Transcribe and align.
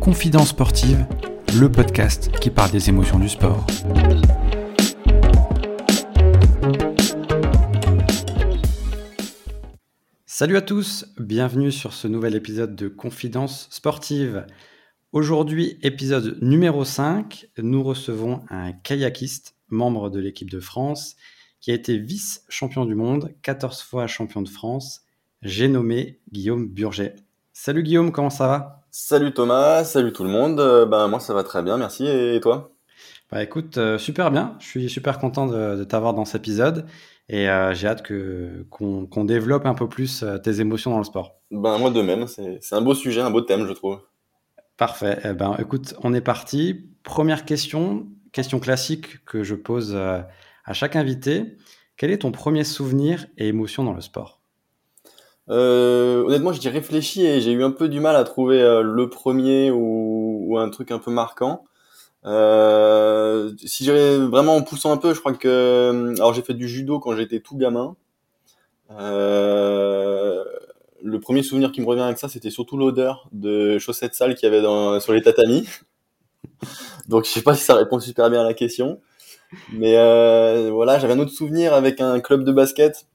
Confidence 0.00 0.48
sportive, 0.50 1.06
le 1.58 1.72
podcast 1.72 2.30
qui 2.40 2.50
parle 2.50 2.70
des 2.70 2.90
émotions 2.90 3.18
du 3.18 3.28
sport. 3.30 3.66
Salut 10.26 10.56
à 10.56 10.62
tous, 10.62 11.06
bienvenue 11.18 11.72
sur 11.72 11.94
ce 11.94 12.08
nouvel 12.08 12.34
épisode 12.34 12.76
de 12.76 12.88
Confidence 12.88 13.68
sportive. 13.70 14.46
Aujourd'hui, 15.12 15.78
épisode 15.82 16.36
numéro 16.42 16.84
5, 16.84 17.46
nous 17.58 17.82
recevons 17.82 18.42
un 18.50 18.72
kayakiste, 18.72 19.56
membre 19.68 20.10
de 20.10 20.20
l'équipe 20.20 20.50
de 20.50 20.60
France, 20.60 21.16
qui 21.60 21.70
a 21.70 21.74
été 21.74 21.98
vice-champion 21.98 22.84
du 22.84 22.94
monde, 22.94 23.34
14 23.42 23.82
fois 23.82 24.06
champion 24.06 24.42
de 24.42 24.48
France. 24.48 25.02
J'ai 25.42 25.68
nommé 25.68 26.18
Guillaume 26.32 26.66
Burget. 26.68 27.16
Salut 27.52 27.82
Guillaume, 27.82 28.12
comment 28.12 28.30
ça 28.30 28.46
va? 28.46 28.86
Salut 28.90 29.32
Thomas, 29.32 29.84
salut 29.84 30.12
tout 30.12 30.24
le 30.24 30.30
monde. 30.30 30.58
Euh, 30.58 30.86
ben, 30.86 31.08
moi 31.08 31.20
ça 31.20 31.34
va 31.34 31.44
très 31.44 31.62
bien, 31.62 31.76
merci. 31.76 32.06
Et 32.06 32.40
toi? 32.40 32.72
Bah 33.30 33.42
écoute, 33.42 33.76
euh, 33.78 33.98
super 33.98 34.30
bien. 34.30 34.56
Je 34.58 34.66
suis 34.66 34.88
super 34.88 35.18
content 35.18 35.46
de, 35.46 35.84
t'avoir 35.84 36.14
dans 36.14 36.24
cet 36.24 36.40
épisode 36.40 36.86
et 37.28 37.48
euh, 37.48 37.74
j'ai 37.74 37.86
hâte 37.86 38.02
que, 38.02 38.66
qu'on, 38.70 39.24
développe 39.24 39.66
un 39.66 39.74
peu 39.74 39.88
plus 39.88 40.24
tes 40.42 40.60
émotions 40.60 40.90
dans 40.90 40.98
le 40.98 41.04
sport. 41.04 41.36
Ben 41.50 41.78
moi 41.78 41.90
de 41.90 42.00
même, 42.02 42.26
c'est, 42.26 42.58
un 42.72 42.80
beau 42.80 42.94
sujet, 42.94 43.20
un 43.20 43.30
beau 43.30 43.42
thème 43.42 43.66
je 43.68 43.72
trouve. 43.72 44.00
Parfait. 44.78 45.18
Eh 45.24 45.34
ben, 45.34 45.54
écoute, 45.58 45.94
on 46.02 46.14
est 46.14 46.22
parti. 46.22 46.86
Première 47.02 47.44
question, 47.44 48.08
question 48.32 48.60
classique 48.60 49.24
que 49.26 49.42
je 49.44 49.54
pose 49.54 49.96
à 50.70 50.72
chaque 50.72 50.94
invité. 50.94 51.56
Quel 51.96 52.12
est 52.12 52.18
ton 52.18 52.30
premier 52.30 52.62
souvenir 52.62 53.26
et 53.36 53.48
émotion 53.48 53.82
dans 53.82 53.92
le 53.92 54.00
sport? 54.00 54.40
Euh, 55.48 56.22
Honnêtement, 56.22 56.52
j'y 56.52 56.68
réfléchi 56.68 57.26
et 57.26 57.40
j'ai 57.40 57.50
eu 57.50 57.64
un 57.64 57.72
peu 57.72 57.88
du 57.88 57.98
mal 57.98 58.14
à 58.14 58.22
trouver 58.22 58.62
euh, 58.62 58.80
le 58.80 59.10
premier 59.10 59.72
ou, 59.72 60.56
un 60.58 60.70
truc 60.70 60.92
un 60.92 61.00
peu 61.00 61.10
marquant. 61.10 61.64
si 62.24 63.84
j'irais 63.84 64.18
vraiment 64.18 64.54
en 64.54 64.62
poussant 64.62 64.92
un 64.92 64.96
peu, 64.96 65.12
je 65.12 65.18
crois 65.18 65.32
que 65.32 66.14
alors 66.16 66.34
j'ai 66.34 66.42
fait 66.42 66.54
du 66.54 66.68
judo 66.68 67.00
quand 67.00 67.16
j'étais 67.16 67.40
tout 67.40 67.56
gamin. 67.56 67.96
Euh, 68.92 70.44
le 71.02 71.18
premier 71.18 71.42
souvenir 71.42 71.72
qui 71.72 71.80
me 71.80 71.86
revient 71.86 72.02
avec 72.02 72.18
ça, 72.18 72.28
c'était 72.28 72.50
surtout 72.50 72.76
l'odeur 72.76 73.28
de 73.32 73.78
chaussettes 73.78 74.14
sales 74.14 74.36
qu'il 74.36 74.48
y 74.48 74.52
avait 74.52 74.62
dans, 74.62 75.00
sur 75.00 75.12
les 75.12 75.22
tatamis. 75.22 75.66
Donc 77.08 77.24
je 77.24 77.30
sais 77.30 77.42
pas 77.42 77.54
si 77.54 77.64
ça 77.64 77.74
répond 77.74 77.98
super 77.98 78.30
bien 78.30 78.42
à 78.42 78.44
la 78.44 78.54
question. 78.54 79.00
Mais 79.72 79.96
euh, 79.96 80.70
voilà, 80.72 80.98
j'avais 80.98 81.14
un 81.14 81.18
autre 81.18 81.32
souvenir 81.32 81.74
avec 81.74 82.00
un 82.00 82.20
club 82.20 82.44
de 82.44 82.52
basket 82.52 83.06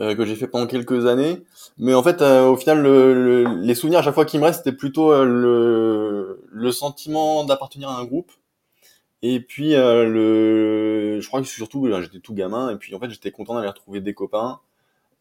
euh, 0.00 0.14
que 0.14 0.24
j'ai 0.24 0.36
fait 0.36 0.48
pendant 0.48 0.66
quelques 0.66 1.06
années. 1.06 1.42
Mais 1.78 1.94
en 1.94 2.02
fait, 2.02 2.22
euh, 2.22 2.48
au 2.48 2.56
final, 2.56 2.86
les 3.62 3.74
souvenirs 3.74 4.00
à 4.00 4.02
chaque 4.02 4.14
fois 4.14 4.24
qui 4.24 4.38
me 4.38 4.44
restent, 4.44 4.64
c'était 4.64 4.76
plutôt 4.76 5.24
le, 5.24 6.42
le 6.50 6.72
sentiment 6.72 7.44
d'appartenir 7.44 7.90
à 7.90 7.98
un 7.98 8.04
groupe. 8.04 8.32
Et 9.22 9.40
puis, 9.40 9.72
le, 9.74 11.18
je 11.20 11.28
crois 11.28 11.42
que 11.42 11.46
surtout, 11.48 11.88
j'étais 12.00 12.20
tout 12.20 12.34
gamin. 12.34 12.70
Et 12.70 12.76
puis, 12.76 12.94
en 12.94 13.00
fait, 13.00 13.10
j'étais 13.10 13.30
content 13.30 13.54
d'aller 13.54 13.68
retrouver 13.68 14.00
des 14.00 14.14
copains 14.14 14.60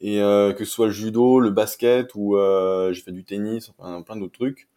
et 0.01 0.21
euh, 0.21 0.53
que 0.53 0.65
ce 0.65 0.71
soit 0.71 0.87
le 0.87 0.91
judo, 0.91 1.39
le 1.39 1.49
basket 1.49 2.11
ou 2.15 2.37
euh, 2.37 2.93
j'ai 2.93 3.01
fait 3.01 3.11
du 3.11 3.23
tennis, 3.23 3.69
enfin 3.69 4.01
plein 4.01 4.15
d'autres 4.15 4.33
trucs. 4.33 4.67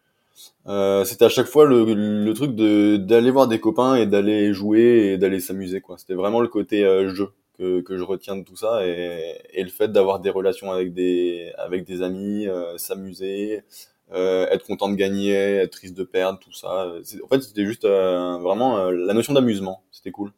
Euh, 0.67 1.03
c'était 1.05 1.25
à 1.25 1.29
chaque 1.29 1.47
fois 1.47 1.65
le, 1.65 2.33
truc 2.33 2.55
de 2.55 2.97
d'aller 2.97 3.31
voir 3.31 3.47
des 3.47 3.59
copains 3.59 3.95
et 3.95 4.05
d'aller 4.05 4.53
jouer 4.53 5.13
et 5.13 5.17
d'aller 5.17 5.39
s'amuser 5.39 5.81
quoi. 5.81 5.97
C'était 5.97 6.13
vraiment 6.13 6.41
le 6.41 6.47
côté 6.47 6.85
euh, 6.85 7.13
jeu 7.13 7.29
que, 7.57 7.81
que 7.81 7.97
je 7.97 8.03
retiens 8.03 8.35
de 8.35 8.43
tout 8.43 8.55
ça 8.55 8.85
et, 8.85 9.35
et 9.53 9.63
le 9.63 9.69
fait 9.69 9.91
d'avoir 9.91 10.19
des 10.19 10.29
relations 10.29 10.71
avec 10.71 10.93
des 10.93 11.51
avec 11.57 11.85
des 11.85 12.01
amis, 12.01 12.47
euh, 12.47 12.77
s'amuser, 12.77 13.63
être 14.11 14.65
content 14.65 14.89
de 14.89 14.95
gagner, 14.95 15.33
être 15.33 15.71
triste 15.71 15.95
de 15.95 16.03
perdre, 16.03 16.39
tout 16.39 16.53
ça. 16.53 16.87
En 17.23 17.27
fait, 17.27 17.41
c'était 17.41 17.65
juste 17.65 17.85
vraiment 17.85 18.91
la 18.91 19.13
notion 19.13 19.33
d'amusement. 19.33 19.83
C'était 19.91 20.11
cool. 20.11 20.31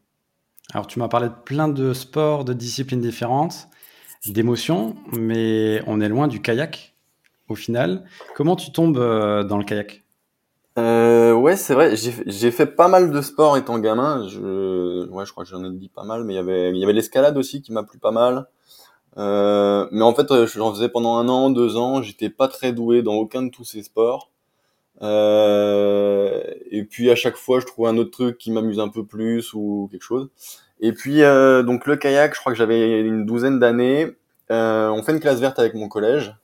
Alors, 0.73 0.87
tu 0.87 0.97
m'as 0.97 1.09
parlé 1.09 1.27
de 1.27 1.33
plein 1.43 1.67
de 1.67 1.93
sports, 1.93 2.45
de 2.45 2.53
disciplines 2.53 3.01
différentes 3.01 3.67
d'émotions, 4.27 4.95
mais 5.11 5.81
on 5.87 6.01
est 6.01 6.09
loin 6.09 6.27
du 6.27 6.41
kayak 6.41 6.94
au 7.49 7.55
final. 7.55 8.03
Comment 8.35 8.55
tu 8.55 8.71
tombes 8.71 8.97
euh, 8.97 9.43
dans 9.43 9.57
le 9.57 9.63
kayak? 9.63 10.03
Euh, 10.77 11.33
Ouais, 11.33 11.55
c'est 11.55 11.73
vrai. 11.73 11.95
J'ai 11.95 12.51
fait 12.51 12.65
pas 12.65 12.87
mal 12.87 13.11
de 13.11 13.21
sport 13.21 13.57
étant 13.57 13.77
gamin. 13.79 14.27
Je, 14.27 15.07
ouais, 15.09 15.25
je 15.25 15.31
crois 15.31 15.43
que 15.43 15.49
j'en 15.49 15.63
ai 15.63 15.69
dit 15.69 15.89
pas 15.89 16.03
mal, 16.03 16.23
mais 16.23 16.33
il 16.33 16.37
y 16.37 16.39
avait, 16.39 16.71
y 16.75 16.83
avait 16.83 16.93
l'escalade 16.93 17.37
aussi 17.37 17.61
qui 17.61 17.71
m'a 17.71 17.83
plu 17.83 17.99
pas 17.99 18.11
mal. 18.11 18.47
Euh, 19.17 19.87
mais 19.91 20.01
en 20.03 20.13
fait, 20.13 20.29
euh, 20.31 20.47
j'en 20.47 20.73
faisais 20.73 20.89
pendant 20.89 21.15
un 21.17 21.29
an, 21.29 21.49
deux 21.49 21.77
ans. 21.77 22.01
J'étais 22.01 22.29
pas 22.29 22.47
très 22.47 22.73
doué 22.73 23.03
dans 23.03 23.13
aucun 23.15 23.43
de 23.43 23.49
tous 23.49 23.63
ces 23.63 23.83
sports. 23.83 24.31
Euh, 25.01 26.41
et 26.71 26.83
puis 26.85 27.09
à 27.11 27.15
chaque 27.15 27.35
fois, 27.35 27.59
je 27.59 27.65
trouvais 27.65 27.89
un 27.89 27.97
autre 27.97 28.11
truc 28.11 28.37
qui 28.37 28.51
m'amuse 28.51 28.79
un 28.79 28.87
peu 28.89 29.05
plus 29.05 29.53
ou 29.53 29.87
quelque 29.91 30.03
chose. 30.03 30.29
Et 30.79 30.93
puis 30.93 31.21
euh, 31.23 31.63
donc 31.63 31.85
le 31.85 31.95
kayak, 31.97 32.33
je 32.33 32.39
crois 32.39 32.51
que 32.51 32.57
j'avais 32.57 33.01
une 33.01 33.25
douzaine 33.25 33.59
d'années. 33.59 34.07
Euh, 34.51 34.89
on 34.89 35.03
fait 35.03 35.11
une 35.13 35.19
classe 35.19 35.39
verte 35.39 35.59
avec 35.59 35.73
mon 35.73 35.87
collège, 35.89 36.35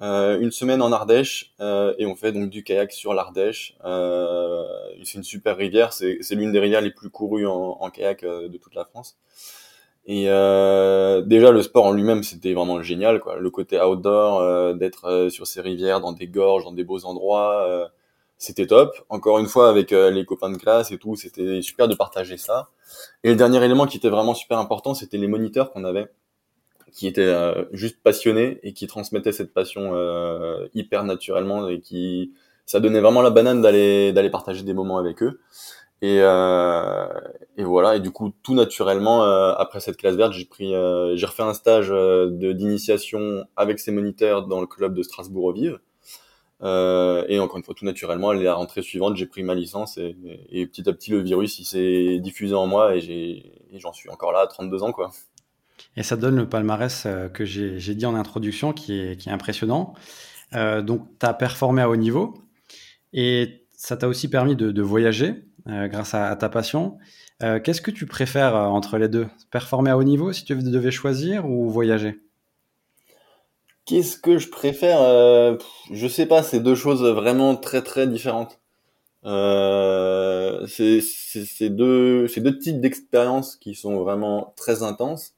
une 0.00 0.50
semaine 0.50 0.82
en 0.82 0.92
Ardèche, 0.92 1.54
euh, 1.60 1.94
et 1.98 2.06
on 2.06 2.16
fait 2.16 2.32
donc 2.32 2.50
du 2.50 2.64
kayak 2.64 2.92
sur 2.92 3.14
l'Ardèche. 3.14 3.76
Euh, 3.84 4.64
c'est 5.04 5.18
une 5.18 5.24
super 5.24 5.56
rivière, 5.56 5.92
c'est 5.92 6.18
l'une 6.32 6.52
des 6.52 6.60
rivières 6.60 6.80
les 6.80 6.90
plus 6.90 7.10
courues 7.10 7.46
en, 7.46 7.76
en 7.80 7.90
kayak 7.90 8.24
de 8.24 8.56
toute 8.58 8.74
la 8.74 8.84
France. 8.84 9.18
Et 10.06 10.24
déjà 10.24 11.52
le 11.52 11.62
sport 11.62 11.86
en 11.86 11.92
lui-même, 11.92 12.22
c'était 12.22 12.54
vraiment 12.54 12.82
génial, 12.82 13.20
quoi. 13.20 13.38
Le 13.38 13.50
côté 13.50 13.80
outdoor, 13.80 14.74
d'être 14.74 15.28
sur 15.30 15.46
ces 15.46 15.60
rivières, 15.60 16.00
dans 16.00 16.12
des 16.12 16.26
gorges, 16.26 16.64
dans 16.64 16.72
des 16.72 16.84
beaux 16.84 17.04
endroits 17.04 17.90
c'était 18.40 18.66
top. 18.66 18.96
Encore 19.10 19.38
une 19.38 19.46
fois, 19.46 19.68
avec 19.68 19.92
euh, 19.92 20.10
les 20.10 20.24
copains 20.24 20.50
de 20.50 20.56
classe 20.56 20.90
et 20.90 20.98
tout, 20.98 21.14
c'était 21.14 21.60
super 21.60 21.86
de 21.88 21.94
partager 21.94 22.38
ça. 22.38 22.70
Et 23.22 23.28
le 23.28 23.36
dernier 23.36 23.62
élément 23.62 23.86
qui 23.86 23.98
était 23.98 24.08
vraiment 24.08 24.34
super 24.34 24.58
important, 24.58 24.94
c'était 24.94 25.18
les 25.18 25.28
moniteurs 25.28 25.70
qu'on 25.70 25.84
avait, 25.84 26.08
qui 26.92 27.06
étaient 27.06 27.22
euh, 27.22 27.64
juste 27.72 28.02
passionnés 28.02 28.60
et 28.62 28.72
qui 28.72 28.86
transmettaient 28.86 29.32
cette 29.32 29.52
passion 29.52 29.92
euh, 29.94 30.68
hyper 30.74 31.04
naturellement 31.04 31.68
et 31.68 31.80
qui, 31.80 32.32
ça 32.66 32.80
donnait 32.80 33.00
vraiment 33.00 33.22
la 33.22 33.30
banane 33.30 33.62
d'aller 33.62 34.12
d'aller 34.12 34.30
partager 34.30 34.62
des 34.62 34.74
moments 34.74 34.98
avec 34.98 35.22
eux. 35.22 35.40
Et, 36.02 36.16
et 36.16 37.64
voilà. 37.64 37.96
Et 37.96 38.00
du 38.00 38.10
coup, 38.10 38.32
tout 38.42 38.54
naturellement, 38.54 39.22
après 39.22 39.80
cette 39.80 39.98
classe 39.98 40.14
verte, 40.14 40.32
j'ai 40.32 40.46
pris, 40.46 40.72
j'ai 41.14 41.26
refait 41.26 41.42
un 41.42 41.52
stage 41.52 41.90
de 41.90 42.52
d'initiation 42.52 43.44
avec 43.54 43.78
ces 43.78 43.92
moniteurs 43.92 44.46
dans 44.46 44.62
le 44.62 44.66
club 44.66 44.94
de 44.94 45.02
Strasbourg 45.02 45.44
au 45.44 45.52
Vive. 45.52 45.78
Euh, 46.62 47.24
et 47.28 47.38
encore 47.38 47.56
une 47.56 47.64
fois, 47.64 47.74
tout 47.74 47.84
naturellement, 47.84 48.30
à 48.30 48.34
la 48.34 48.54
rentrée 48.54 48.82
suivante, 48.82 49.16
j'ai 49.16 49.26
pris 49.26 49.42
ma 49.42 49.54
licence 49.54 49.96
et, 49.96 50.16
et, 50.50 50.66
petit 50.66 50.88
à 50.88 50.92
petit, 50.92 51.10
le 51.10 51.20
virus, 51.20 51.58
il 51.58 51.64
s'est 51.64 52.18
diffusé 52.20 52.54
en 52.54 52.66
moi 52.66 52.96
et 52.96 53.42
j'en 53.74 53.92
suis 53.92 54.10
encore 54.10 54.32
là 54.32 54.40
à 54.40 54.46
32 54.46 54.82
ans, 54.82 54.92
quoi. 54.92 55.10
Et 55.96 56.02
ça 56.02 56.16
donne 56.16 56.36
le 56.36 56.48
palmarès 56.48 57.04
euh, 57.06 57.28
que 57.28 57.44
j'ai 57.44 57.94
dit 57.94 58.06
en 58.06 58.14
introduction 58.14 58.72
qui 58.72 58.98
est, 58.98 59.28
impressionnant. 59.28 59.94
Euh, 60.54 60.82
donc, 60.82 61.06
tu 61.18 61.26
as 61.26 61.34
performé 61.34 61.82
à 61.82 61.90
haut 61.90 61.96
niveau 61.96 62.34
et 63.12 63.64
ça 63.76 63.96
t'a 63.96 64.08
aussi 64.08 64.28
permis 64.28 64.54
de, 64.56 64.82
voyager 64.82 65.44
euh, 65.68 65.88
grâce 65.88 66.14
à, 66.14 66.34
ta 66.36 66.48
passion. 66.48 66.98
Qu'est-ce 67.64 67.80
que 67.80 67.90
tu 67.90 68.04
préfères 68.04 68.54
entre 68.54 68.98
les 68.98 69.08
deux? 69.08 69.26
Performer 69.50 69.90
à 69.92 69.96
haut 69.96 70.02
niveau 70.02 70.30
si 70.30 70.44
tu 70.44 70.54
devais 70.54 70.90
choisir 70.90 71.48
ou 71.48 71.70
voyager? 71.70 72.20
Qu'est-ce 73.86 74.18
que 74.18 74.36
je 74.36 74.50
préfère 74.50 74.98
Je 75.90 76.06
sais 76.06 76.26
pas, 76.26 76.42
c'est 76.42 76.60
deux 76.60 76.74
choses 76.74 77.02
vraiment 77.02 77.56
très 77.56 77.80
très 77.80 78.06
différentes. 78.06 78.60
C'est 79.24 81.00
deux 81.70 82.28
types 82.60 82.78
d'expériences 82.78 83.56
qui 83.56 83.74
sont 83.74 83.96
vraiment 83.96 84.52
très 84.54 84.82
intenses. 84.82 85.32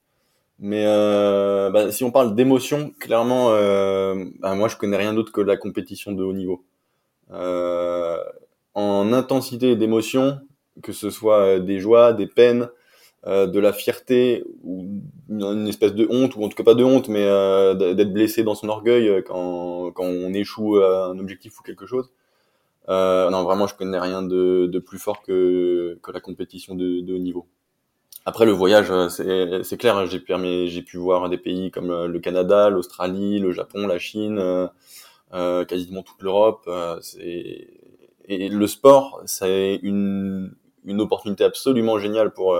Mais 0.62 0.84
euh, 0.86 1.70
bah, 1.70 1.90
si 1.90 2.04
on 2.04 2.12
parle 2.12 2.36
d'émotion, 2.36 2.92
clairement, 3.00 3.50
euh, 3.50 4.24
bah, 4.38 4.54
moi 4.54 4.68
je 4.68 4.76
connais 4.76 4.96
rien 4.96 5.12
d'autre 5.12 5.32
que 5.32 5.40
la 5.40 5.56
compétition 5.56 6.12
de 6.12 6.22
haut 6.22 6.32
niveau. 6.32 6.64
Euh, 7.32 8.18
en 8.74 9.12
intensité 9.12 9.76
d'émotion, 9.76 10.40
que 10.82 10.92
ce 10.92 11.10
soit 11.10 11.58
des 11.60 11.80
joies, 11.80 12.12
des 12.12 12.28
peines, 12.28 12.68
euh, 13.26 13.46
de 13.46 13.60
la 13.60 13.72
fierté 13.72 14.44
ou 14.64 15.00
une 15.28 15.68
espèce 15.68 15.94
de 15.94 16.08
honte 16.10 16.34
ou 16.36 16.44
en 16.44 16.48
tout 16.48 16.56
cas 16.56 16.64
pas 16.64 16.74
de 16.74 16.82
honte 16.82 17.08
mais 17.08 17.24
euh, 17.24 17.94
d'être 17.94 18.12
blessé 18.12 18.42
dans 18.42 18.56
son 18.56 18.68
orgueil 18.68 19.08
euh, 19.08 19.22
quand, 19.22 19.92
quand 19.92 20.02
on 20.02 20.34
échoue 20.34 20.78
à 20.78 21.06
un 21.06 21.18
objectif 21.20 21.60
ou 21.60 21.62
quelque 21.62 21.86
chose 21.86 22.10
euh, 22.88 23.30
non 23.30 23.44
vraiment 23.44 23.68
je 23.68 23.76
connais 23.76 24.00
rien 24.00 24.22
de, 24.22 24.66
de 24.66 24.78
plus 24.80 24.98
fort 24.98 25.22
que, 25.22 26.00
que 26.02 26.10
la 26.10 26.18
compétition 26.18 26.74
de, 26.74 27.00
de 27.00 27.14
haut 27.14 27.18
niveau 27.18 27.46
après 28.24 28.46
le 28.46 28.52
voyage 28.52 28.92
c'est 29.08 29.76
clair 29.76 29.96
hein, 29.96 30.06
j'ai 30.06 30.20
pu 30.20 30.32
pu 30.84 30.96
voir 30.96 31.28
des 31.28 31.38
pays 31.38 31.70
comme 31.70 32.06
le 32.06 32.20
Canada 32.20 32.70
l'Australie 32.70 33.38
le 33.38 33.52
Japon 33.52 33.86
la 33.86 33.98
Chine 33.98 34.38
euh, 35.34 35.64
quasiment 35.64 36.02
toute 36.02 36.22
l'Europe 36.22 36.68
c'est 37.00 37.68
et 38.26 38.48
le 38.48 38.66
sport 38.66 39.22
c'est 39.26 39.80
une 39.82 40.54
une 40.84 41.00
opportunité 41.00 41.44
absolument 41.44 41.98
géniale 41.98 42.32
pour 42.32 42.56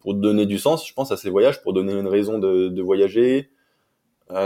pour 0.00 0.14
donner 0.14 0.46
du 0.46 0.58
sens, 0.58 0.86
je 0.86 0.94
pense, 0.94 1.12
à 1.12 1.16
ces 1.16 1.30
voyages, 1.30 1.62
pour 1.62 1.72
donner 1.72 1.92
une 1.92 2.08
raison 2.08 2.38
de, 2.38 2.68
de 2.68 2.82
voyager, 2.82 3.50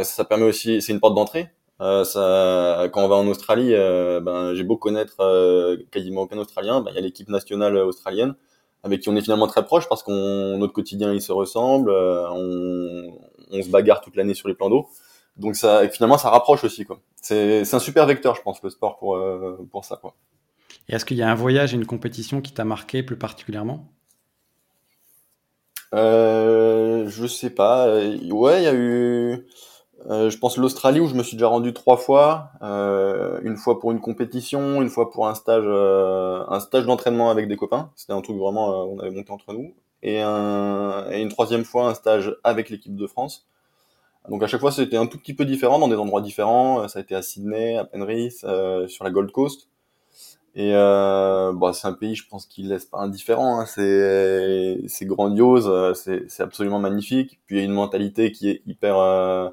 ça 0.03 0.25
permet 0.25 0.45
aussi, 0.45 0.83
c'est 0.83 0.93
une 0.93 1.01
porte 1.01 1.15
d'entrée. 1.15 1.51
ça, 1.79 2.89
quand 2.93 3.05
on 3.05 3.09
va 3.09 3.17
en 3.17 3.27
Australie, 3.29 3.71
ben, 3.71 4.55
j'ai 4.55 4.65
beau 4.65 4.77
connaître 4.77 5.17
quasiment 5.91 6.23
aucun 6.23 6.39
Australien, 6.39 6.81
ben, 6.81 6.91
il 6.93 6.97
y 6.97 6.99
a 6.99 7.03
l'équipe 7.03 7.29
nationale 7.29 7.77
australienne 7.77 8.35
avec 8.85 9.01
qui 9.01 9.09
on 9.09 9.17
est 9.17 9.23
finalement 9.23 9.49
très 9.49 9.65
proche 9.65 9.89
parce 9.89 10.05
qu'on 10.05 10.57
notre 10.59 10.73
quotidien 10.73 11.13
il 11.13 11.21
se 11.21 11.33
ressemble, 11.33 11.91
on, 11.91 13.13
on 13.51 13.63
se 13.63 13.69
bagarre 13.69 14.01
toute 14.01 14.15
l'année 14.15 14.35
sur 14.35 14.47
les 14.47 14.55
plans 14.55 14.71
d'eau. 14.71 14.87
Donc 15.37 15.57
ça, 15.57 15.89
finalement, 15.89 16.19
ça 16.19 16.31
rapproche 16.31 16.63
aussi. 16.63 16.85
Quoi. 16.85 17.01
C'est, 17.17 17.65
c'est 17.65 17.75
un 17.75 17.81
super 17.81 18.07
vecteur, 18.07 18.37
je 18.37 18.43
pense, 18.43 18.63
le 18.63 18.71
sport 18.71 18.99
pour, 18.99 19.19
pour 19.73 19.85
ça. 19.85 19.97
Quoi. 19.97 20.15
Et 20.89 20.95
est-ce 20.95 21.05
qu'il 21.05 21.17
y 21.17 21.23
a 21.23 21.31
un 21.31 21.35
voyage 21.35 21.75
et 21.75 21.77
une 21.77 21.87
compétition 21.87 22.41
qui 22.41 22.53
t'a 22.53 22.65
marqué 22.65 23.03
plus 23.03 23.19
particulièrement? 23.19 23.89
Euh, 25.95 27.09
Je 27.09 27.27
sais 27.27 27.51
pas. 27.51 27.89
Ouais, 27.97 28.61
il 28.61 28.65
y 28.65 28.69
a 28.69 28.75
eu. 28.75 29.47
Euh, 30.11 30.29
je 30.29 30.39
pense 30.39 30.57
l'Australie 30.59 31.01
où 31.01 31.07
je 31.07 31.15
me 31.15 31.23
suis 31.23 31.37
déjà 31.37 31.49
rendu 31.49 31.73
trois 31.73 31.97
fois, 31.97 32.51
euh, 32.63 33.41
une 33.43 33.57
fois 33.57 33.81
pour 33.81 33.93
une 33.93 34.01
compétition, 34.01 34.83
une 34.83 34.91
fois 34.91 35.11
pour 35.11 35.27
un 35.29 35.35
stage, 35.35 35.65
euh, 35.67 36.45
un 36.49 36.61
stage 36.61 36.85
d'entraînement 36.85 37.31
avec 37.31 37.49
des 37.49 37.57
copains. 37.57 37.91
C'était 37.97 38.13
un 38.13 38.21
truc 38.21 38.37
vraiment, 38.37 38.71
euh, 38.71 38.85
on 38.85 38.99
avait 38.99 39.11
monté 39.11 39.33
entre 39.33 39.53
nous, 39.53 39.75
et, 40.03 40.21
un, 40.21 41.07
et 41.11 41.23
une 41.23 41.31
troisième 41.31 41.65
fois 41.65 41.89
un 41.89 41.95
stage 41.95 42.37
avec 42.45 42.69
l'équipe 42.71 42.95
de 42.95 43.07
France. 43.07 43.47
Donc 44.29 44.43
à 44.43 44.47
chaque 44.47 44.61
fois 44.61 44.73
c'était 44.73 44.97
un 44.97 45.07
tout 45.07 45.19
petit 45.19 45.35
peu 45.35 45.45
différent 45.45 45.79
dans 45.79 45.89
des 45.89 45.97
endroits 45.97 46.21
différents. 46.23 46.89
Ça 46.89 46.99
a 46.99 47.03
été 47.03 47.15
à 47.15 47.23
Sydney, 47.23 47.77
à 47.77 47.85
Penrith, 47.85 48.47
sur 48.89 49.05
la 49.05 49.11
Gold 49.11 49.31
Coast. 49.33 49.69
Et 50.57 50.71
euh, 50.75 51.53
bah, 51.53 51.73
c'est 51.73 51.89
un 51.89 51.93
pays, 51.95 52.15
je 52.15 52.27
pense, 52.29 52.47
qui 52.47 52.63
laisse 52.63 52.85
pas 52.85 52.99
indifférent. 52.99 53.61
Hein. 53.61 53.67
C'est 53.67 55.07
grandiose, 55.07 55.69
euh, 55.69 55.95
c'est 55.95 56.43
absolument 56.43 56.79
magnifique. 56.79 57.41
Puis 57.47 57.57
il 57.57 57.59
y 57.59 57.63
a 57.63 57.65
une 57.65 57.73
mentalité 57.73 58.31
qui 58.31 58.51
est 58.51 58.63
hyper 58.67 58.99
euh, 58.99 59.49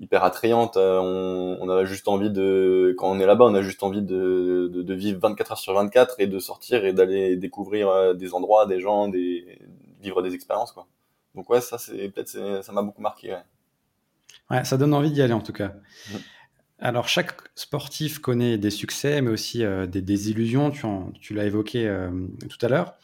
hyper 0.00 0.24
attrayante. 0.24 0.76
Euh, 0.76 0.98
on, 0.98 1.58
on 1.60 1.70
a 1.70 1.84
juste 1.84 2.08
envie 2.08 2.30
de, 2.30 2.94
quand 2.98 3.10
on 3.10 3.20
est 3.20 3.26
là-bas, 3.26 3.44
on 3.44 3.54
a 3.54 3.62
juste 3.62 3.82
envie 3.82 4.02
de, 4.02 4.68
de, 4.72 4.82
de, 4.82 4.94
vivre 4.94 5.20
24 5.20 5.52
heures 5.52 5.58
sur 5.58 5.74
24 5.74 6.16
et 6.18 6.26
de 6.26 6.38
sortir 6.38 6.84
et 6.84 6.92
d'aller 6.92 7.36
découvrir 7.36 8.14
des 8.14 8.34
endroits, 8.34 8.66
des 8.66 8.80
gens, 8.80 9.08
des 9.08 9.58
vivre 10.00 10.22
des 10.22 10.34
expériences, 10.34 10.72
quoi. 10.72 10.86
Donc 11.34 11.48
ouais, 11.48 11.60
ça 11.60 11.78
c'est 11.78 12.08
peut-être 12.08 12.30
ça 12.62 12.72
m'a 12.72 12.82
beaucoup 12.82 13.02
marqué. 13.02 13.32
Ouais. 13.32 13.42
ouais. 14.50 14.64
ça 14.64 14.76
donne 14.76 14.94
envie 14.94 15.12
d'y 15.12 15.22
aller 15.22 15.32
en 15.32 15.42
tout 15.42 15.52
cas. 15.52 15.68
Mmh. 16.10 16.16
Alors, 16.82 17.08
chaque 17.08 17.34
sportif 17.54 18.20
connaît 18.20 18.56
des 18.56 18.70
succès, 18.70 19.20
mais 19.20 19.30
aussi 19.30 19.64
euh, 19.64 19.86
des 19.86 20.00
désillusions. 20.00 20.70
Tu, 20.70 20.86
tu 21.20 21.34
l'as 21.34 21.44
évoqué 21.44 21.86
euh, 21.86 22.10
tout 22.48 22.64
à 22.64 22.68
l'heure. 22.68 22.94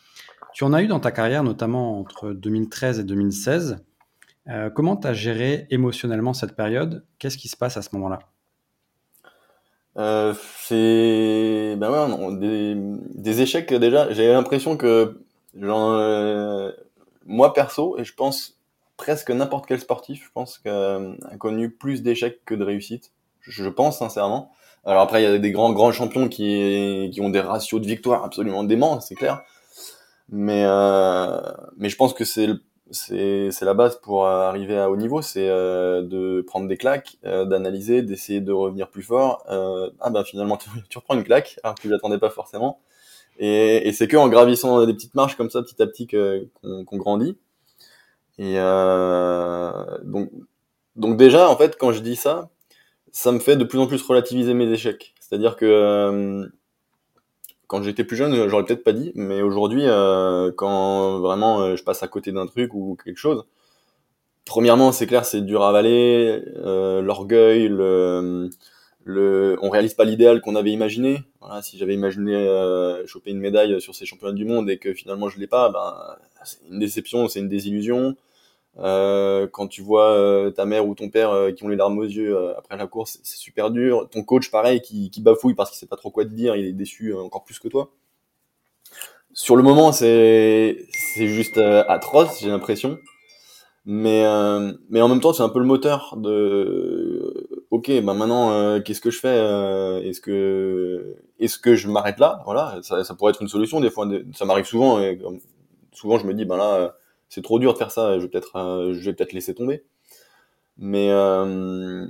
Tu 0.54 0.64
en 0.64 0.72
as 0.72 0.82
eu 0.82 0.86
dans 0.86 1.00
ta 1.00 1.12
carrière, 1.12 1.42
notamment 1.44 2.00
entre 2.00 2.32
2013 2.32 3.00
et 3.00 3.04
2016. 3.04 3.84
Euh, 4.48 4.70
comment 4.70 4.96
tu 4.96 5.06
as 5.06 5.14
géré 5.14 5.66
émotionnellement 5.70 6.34
cette 6.34 6.54
période? 6.56 7.04
Qu'est-ce 7.18 7.38
qui 7.38 7.48
se 7.48 7.56
passe 7.56 7.76
à 7.76 7.82
ce 7.82 7.90
moment-là? 7.94 8.20
C'est 10.62 11.74
ben 11.78 12.38
des, 12.38 13.40
échecs 13.40 13.72
déjà. 13.72 14.12
J'ai 14.12 14.30
l'impression 14.30 14.76
que 14.76 15.22
genre, 15.58 16.72
moi 17.24 17.54
perso, 17.54 17.98
et 17.98 18.04
je 18.04 18.14
pense 18.14 18.58
presque 18.98 19.30
n'importe 19.30 19.64
quel 19.66 19.80
sportif, 19.80 20.22
je 20.24 20.30
pense 20.34 20.58
qu'a 20.58 21.00
connu 21.38 21.70
plus 21.70 22.02
d'échecs 22.02 22.44
que 22.44 22.54
de 22.54 22.62
réussites 22.62 23.12
je 23.46 23.68
pense 23.68 23.98
sincèrement. 23.98 24.52
Alors 24.84 25.02
après, 25.02 25.22
il 25.22 25.24
y 25.24 25.28
a 25.28 25.38
des 25.38 25.50
grands 25.50 25.72
grands 25.72 25.92
champions 25.92 26.28
qui, 26.28 27.10
qui 27.12 27.20
ont 27.20 27.30
des 27.30 27.40
ratios 27.40 27.80
de 27.80 27.86
victoire 27.86 28.24
absolument 28.24 28.64
déments, 28.64 29.00
c'est 29.00 29.14
clair. 29.14 29.42
Mais 30.28 30.64
euh, 30.64 31.40
mais 31.76 31.88
je 31.88 31.96
pense 31.96 32.12
que 32.14 32.24
c'est 32.24 32.48
c'est 32.48 32.52
c'est 32.90 33.62
la 33.62 33.74
base 33.74 34.00
pour 34.00 34.26
arriver 34.26 34.78
à 34.78 34.90
haut 34.90 34.96
niveau, 34.96 35.22
c'est 35.22 35.48
euh, 35.48 36.02
de 36.02 36.42
prendre 36.42 36.68
des 36.68 36.76
claques, 36.76 37.18
euh, 37.24 37.44
d'analyser, 37.44 38.02
d'essayer 38.02 38.40
de 38.40 38.52
revenir 38.52 38.88
plus 38.88 39.02
fort. 39.02 39.44
Euh, 39.50 39.90
ah 40.00 40.10
ben 40.10 40.24
finalement 40.24 40.56
tu, 40.56 40.68
reprends 40.96 41.14
une 41.14 41.24
claque 41.24 41.58
alors 41.62 41.74
que 41.74 41.82
tu 41.82 41.88
l'attendais 41.88 42.18
pas 42.18 42.30
forcément. 42.30 42.80
Et, 43.38 43.88
et 43.88 43.92
c'est 43.92 44.08
que 44.08 44.16
en 44.16 44.28
gravissant 44.28 44.86
des 44.86 44.94
petites 44.94 45.14
marches 45.14 45.36
comme 45.36 45.50
ça, 45.50 45.62
petit 45.62 45.82
à 45.82 45.86
petit, 45.86 46.06
qu'on 46.06 46.84
qu'on 46.84 46.96
grandit. 46.96 47.36
Et 48.38 48.54
euh, 48.58 49.98
donc 50.04 50.30
donc 50.96 51.16
déjà 51.16 51.48
en 51.50 51.56
fait 51.56 51.76
quand 51.78 51.92
je 51.92 52.00
dis 52.00 52.16
ça, 52.16 52.50
ça 53.12 53.32
me 53.32 53.38
fait 53.40 53.56
de 53.56 53.64
plus 53.64 53.78
en 53.78 53.86
plus 53.86 54.02
relativiser 54.02 54.54
mes 54.54 54.70
échecs. 54.70 55.14
C'est-à-dire 55.20 55.56
que 55.56 55.66
euh, 55.66 56.46
quand 57.66 57.82
j'étais 57.82 58.04
plus 58.04 58.16
jeune, 58.16 58.48
j'aurais 58.48 58.64
peut-être 58.64 58.84
pas 58.84 58.92
dit, 58.92 59.12
mais 59.14 59.42
aujourd'hui, 59.42 59.82
euh, 59.86 60.52
quand 60.56 61.18
vraiment 61.20 61.60
euh, 61.60 61.76
je 61.76 61.82
passe 61.84 62.02
à 62.02 62.08
côté 62.08 62.32
d'un 62.32 62.46
truc 62.46 62.74
ou 62.74 62.96
quelque 63.02 63.18
chose, 63.18 63.44
premièrement, 64.44 64.92
c'est 64.92 65.06
clair, 65.06 65.24
c'est 65.24 65.40
dur 65.40 65.62
à 65.62 65.70
avaler, 65.70 66.42
l'orgueil, 66.56 67.68
le, 67.68 68.48
le, 69.04 69.58
on 69.62 69.70
réalise 69.70 69.94
pas 69.94 70.04
l'idéal 70.04 70.40
qu'on 70.40 70.56
avait 70.56 70.72
imaginé. 70.72 71.22
Voilà, 71.40 71.62
si 71.62 71.78
j'avais 71.78 71.94
imaginé 71.94 72.32
choper 73.06 73.30
une 73.30 73.40
médaille 73.40 73.80
sur 73.80 73.94
ces 73.94 74.06
championnats 74.06 74.34
du 74.34 74.44
monde 74.44 74.70
et 74.70 74.78
que 74.78 74.94
finalement 74.94 75.28
je 75.28 75.38
l'ai 75.38 75.46
pas, 75.48 75.70
ben 75.70 76.16
c'est 76.44 76.58
une 76.70 76.78
déception, 76.78 77.28
c'est 77.28 77.40
une 77.40 77.48
désillusion. 77.48 78.16
Euh, 78.78 79.46
quand 79.50 79.68
tu 79.68 79.80
vois 79.80 80.10
euh, 80.10 80.50
ta 80.50 80.66
mère 80.66 80.86
ou 80.86 80.94
ton 80.94 81.08
père 81.08 81.30
euh, 81.30 81.50
qui 81.50 81.64
ont 81.64 81.68
les 81.68 81.76
larmes 81.76 81.98
aux 81.98 82.04
yeux 82.04 82.36
après 82.58 82.76
la 82.76 82.86
course, 82.86 83.18
c'est 83.22 83.38
super 83.38 83.70
dur. 83.70 84.08
Ton 84.10 84.22
coach, 84.22 84.50
pareil, 84.50 84.80
qui, 84.80 85.10
qui 85.10 85.22
bafouille 85.22 85.54
parce 85.54 85.70
qu'il 85.70 85.78
sait 85.78 85.86
pas 85.86 85.96
trop 85.96 86.10
quoi 86.10 86.24
te 86.24 86.30
dire, 86.30 86.56
il 86.56 86.66
est 86.66 86.72
déçu 86.72 87.14
encore 87.14 87.44
plus 87.44 87.58
que 87.58 87.68
toi. 87.68 87.90
Sur 89.32 89.56
le 89.56 89.62
moment, 89.62 89.92
c'est 89.92 90.86
c'est 91.14 91.26
juste 91.26 91.58
atroce, 91.58 92.40
j'ai 92.40 92.48
l'impression. 92.48 92.98
Mais 93.84 94.24
mais 94.90 95.00
en 95.00 95.08
même 95.08 95.20
temps, 95.20 95.32
c'est 95.32 95.42
un 95.42 95.48
peu 95.48 95.58
le 95.58 95.66
moteur 95.66 96.16
de 96.16 97.48
ok, 97.70 97.90
bah 98.02 98.14
maintenant, 98.14 98.80
qu'est-ce 98.80 99.00
que 99.00 99.10
je 99.10 99.20
fais 99.20 99.36
Est-ce 100.08 100.20
que 100.20 101.16
est-ce 101.38 101.58
que 101.58 101.74
je 101.74 101.88
m'arrête 101.88 102.18
là? 102.18 102.42
Voilà, 102.46 102.78
ça, 102.82 103.14
pourrait 103.14 103.32
être 103.32 103.42
une 103.42 103.48
solution. 103.48 103.80
Des 103.80 103.90
fois, 103.90 104.08
ça 104.34 104.44
m'arrive 104.46 104.64
souvent. 104.66 105.00
Souvent, 105.92 106.18
je 106.18 106.26
me 106.26 106.34
dis, 106.34 106.44
ben 106.44 106.56
là 106.56 106.94
c'est 107.28 107.42
trop 107.42 107.58
dur 107.58 107.72
de 107.72 107.78
faire 107.78 107.90
ça, 107.90 108.18
je 108.18 108.22
vais 108.24 108.28
peut-être 108.28 108.56
euh, 108.56 109.12
peut-être 109.12 109.32
laisser 109.32 109.54
tomber. 109.54 109.84
Mais 110.78 111.10
euh, 111.10 112.06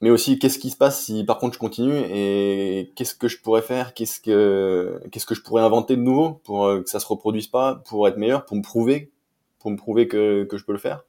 mais 0.00 0.10
aussi 0.10 0.38
qu'est-ce 0.38 0.58
qui 0.58 0.70
se 0.70 0.76
passe 0.76 1.04
si 1.04 1.24
par 1.24 1.38
contre 1.38 1.54
je 1.54 1.58
continue 1.58 1.96
et 2.10 2.92
qu'est-ce 2.96 3.14
que 3.14 3.28
je 3.28 3.40
pourrais 3.40 3.62
faire, 3.62 3.94
qu'est-ce 3.94 4.20
que 4.20 5.00
qu'est-ce 5.10 5.26
que 5.26 5.34
je 5.34 5.42
pourrais 5.42 5.62
inventer 5.62 5.96
de 5.96 6.02
nouveau 6.02 6.40
pour 6.44 6.66
euh, 6.66 6.82
que 6.82 6.88
ça 6.90 7.00
se 7.00 7.06
reproduise 7.06 7.48
pas, 7.48 7.76
pour 7.86 8.08
être 8.08 8.16
meilleur, 8.16 8.44
pour 8.46 8.56
me 8.56 8.62
prouver, 8.62 9.10
pour 9.58 9.70
me 9.70 9.76
prouver 9.76 10.08
que 10.08 10.44
que 10.44 10.56
je 10.56 10.64
peux 10.64 10.72
le 10.72 10.78
faire? 10.78 11.04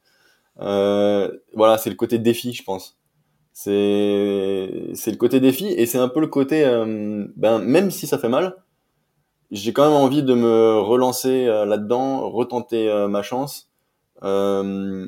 Euh, 0.59 1.31
voilà, 1.53 1.77
c'est 1.77 1.89
le 1.89 1.95
côté 1.95 2.19
défi, 2.19 2.53
je 2.53 2.63
pense. 2.63 2.97
C'est 3.53 4.91
c'est 4.93 5.11
le 5.11 5.17
côté 5.17 5.39
défi 5.39 5.67
et 5.67 5.85
c'est 5.85 5.97
un 5.97 6.07
peu 6.09 6.19
le 6.21 6.27
côté 6.27 6.65
euh, 6.65 7.25
ben 7.35 7.59
même 7.59 7.91
si 7.91 8.07
ça 8.07 8.17
fait 8.17 8.29
mal, 8.29 8.55
j'ai 9.51 9.73
quand 9.73 9.83
même 9.83 9.93
envie 9.93 10.23
de 10.23 10.33
me 10.33 10.79
relancer 10.79 11.45
euh, 11.47 11.65
là-dedans, 11.65 12.29
retenter 12.29 12.89
euh, 12.89 13.07
ma 13.07 13.21
chance 13.21 13.69
euh, 14.23 15.07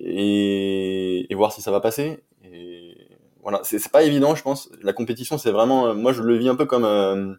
et, 0.00 1.32
et, 1.32 1.34
voir 1.34 1.52
si 1.52 1.62
ça 1.62 1.70
va 1.70 1.80
passer. 1.80 2.24
Et 2.44 2.96
voilà, 3.42 3.60
c'est 3.62 3.90
pas 3.90 4.02
évident, 4.02 4.34
je 4.34 4.42
pense. 4.42 4.70
La 4.82 4.92
compétition, 4.92 5.38
c'est 5.38 5.52
vraiment, 5.52 5.94
moi, 5.94 6.12
je 6.12 6.22
le 6.22 6.36
vis 6.36 6.48
un 6.48 6.56
peu 6.56 6.66
comme 6.66 7.38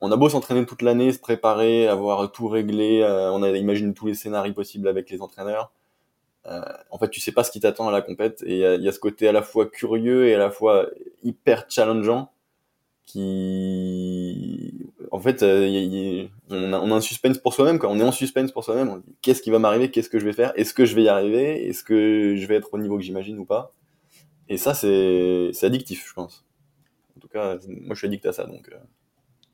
on 0.00 0.12
a 0.12 0.16
beau 0.16 0.28
s'entraîner 0.28 0.64
toute 0.66 0.82
l'année, 0.82 1.12
se 1.12 1.18
préparer, 1.18 1.86
avoir 1.88 2.32
tout 2.32 2.48
réglé, 2.48 3.04
on 3.04 3.42
a 3.42 3.50
imaginé 3.50 3.92
tous 3.94 4.06
les 4.06 4.14
scénarios 4.14 4.54
possibles 4.54 4.88
avec 4.88 5.10
les 5.10 5.20
entraîneurs. 5.20 5.72
Euh, 6.46 6.60
en 6.90 6.98
fait, 6.98 7.08
tu 7.10 7.20
sais 7.20 7.32
pas 7.32 7.44
ce 7.44 7.50
qui 7.50 7.60
t'attend 7.60 7.88
à 7.88 7.92
la 7.92 8.02
compète 8.02 8.42
et 8.44 8.60
il 8.60 8.80
y, 8.80 8.84
y 8.84 8.88
a, 8.88 8.92
ce 8.92 8.98
côté 8.98 9.28
à 9.28 9.32
la 9.32 9.42
fois 9.42 9.66
curieux 9.66 10.26
et 10.26 10.34
à 10.34 10.38
la 10.38 10.50
fois 10.50 10.88
hyper 11.22 11.66
challengeant 11.68 12.32
qui 13.06 14.90
en 15.12 15.20
fait 15.20 15.42
euh, 15.42 16.26
on, 16.50 16.72
a, 16.72 16.80
on, 16.80 16.90
a, 16.90 16.94
un 16.94 17.00
suspense 17.02 17.36
pour 17.38 17.52
soi-même 17.52 17.78
quand 17.78 17.90
on 17.90 18.00
est 18.00 18.02
en 18.02 18.12
suspense 18.12 18.50
pour 18.50 18.64
soi-même. 18.64 19.02
Qu'est-ce 19.20 19.42
qui 19.42 19.50
va 19.50 19.58
m'arriver? 19.58 19.90
Qu'est-ce 19.90 20.08
que 20.08 20.18
je 20.18 20.24
vais 20.24 20.32
faire? 20.32 20.52
Est-ce 20.56 20.72
que 20.72 20.86
je 20.86 20.96
vais 20.96 21.02
y 21.02 21.08
arriver? 21.08 21.68
Est-ce 21.68 21.84
que 21.84 22.34
je 22.34 22.46
vais 22.46 22.56
être 22.56 22.70
au 22.72 22.78
niveau 22.78 22.96
que 22.96 23.02
j'imagine 23.02 23.38
ou 23.38 23.44
pas? 23.44 23.74
Et 24.48 24.56
ça 24.56 24.72
c'est 24.72 25.50
c'est 25.52 25.66
addictif 25.66 26.06
je 26.08 26.14
pense. 26.14 26.44
En 27.16 27.20
tout 27.20 27.28
cas 27.28 27.58
moi 27.68 27.94
je 27.94 27.98
suis 27.98 28.06
addict 28.06 28.24
à 28.24 28.32
ça 28.32 28.44
donc 28.46 28.70
euh. 28.72 28.76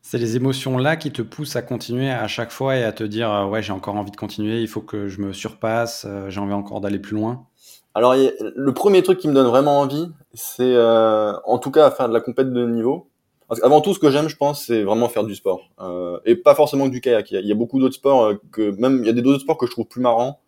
c'est 0.01 0.19
les 0.19 0.37
émotions 0.37 0.79
là 0.79 0.97
qui 0.97 1.11
te 1.11 1.23
poussent 1.23 1.57
à 1.57 1.63
continuer 1.63 2.09
à 2.09 2.29
chaque 2.29 2.53
fois 2.53 2.77
et 2.77 2.85
à 2.85 2.93
te 2.93 3.03
dire 3.03 3.31
euh, 3.31 3.47
ouais 3.47 3.61
j'ai 3.61 3.73
encore 3.73 3.97
envie 3.97 4.13
de 4.13 4.17
continuer 4.17 4.61
il 4.61 4.69
faut 4.69 4.81
que 4.81 5.09
je 5.09 5.21
me 5.21 5.33
surpasse 5.33 6.07
j'ai 6.29 6.41
envie 6.41 6.55
encore 6.55 6.81
d'aller 6.81 7.01
plus 7.01 7.17
loin. 7.17 7.47
Alors 7.95 8.15
le 8.15 8.73
premier 8.75 9.03
truc 9.03 9.19
qui 9.19 9.27
me 9.27 9.35
donne 9.35 9.49
vraiment 9.49 9.81
envie 9.81 10.07
c'est 10.35 10.77
en 10.79 11.59
tout 11.59 11.73
cas 11.73 11.87
à 11.87 11.91
faire 11.91 12.09
de 12.09 12.15
la 12.15 12.21
compète 12.21 12.53
de 12.53 12.65
niveau 12.65 13.11
parce 13.49 13.63
avant 13.63 13.81
tout, 13.81 13.95
ce 13.95 13.99
que 13.99 14.11
j'aime, 14.11 14.29
je 14.29 14.37
pense, 14.37 14.67
c'est 14.67 14.83
vraiment 14.83 15.09
faire 15.09 15.25
du 15.25 15.35
sport. 15.35 15.71
Euh, 15.81 16.21
et 16.27 16.37
pas 16.37 16.55
forcément 16.55 16.89
du 16.89 17.01
kayak. 17.01 17.31
Il 17.31 17.47
y 17.47 17.53
a, 17.53 17.55
beaucoup 17.55 17.81
d'autres 17.81 17.95
sports 17.95 18.25
euh, 18.25 18.35
que, 18.53 18.79
même, 18.79 18.99
il 19.01 19.07
y 19.07 19.11
a 19.11 19.15
des 19.15 19.23
d'autres 19.23 19.41
sports 19.41 19.57
que 19.57 19.67
je 19.67 19.71
trouve 19.71 19.87
plus 19.87 20.03
marrants, 20.03 20.41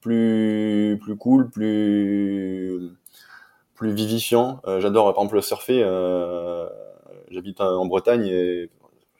plus, 0.00 0.98
plus 1.00 1.16
cool, 1.16 1.50
plus, 1.50 2.90
plus 3.76 3.92
vivifiants. 3.92 4.60
Euh, 4.66 4.80
j'adore, 4.80 5.14
par 5.14 5.22
exemple, 5.22 5.36
le 5.36 5.42
surfer. 5.42 5.82
Euh, 5.84 6.68
J'habite 7.30 7.60
en 7.60 7.84
Bretagne 7.84 8.26
et 8.26 8.70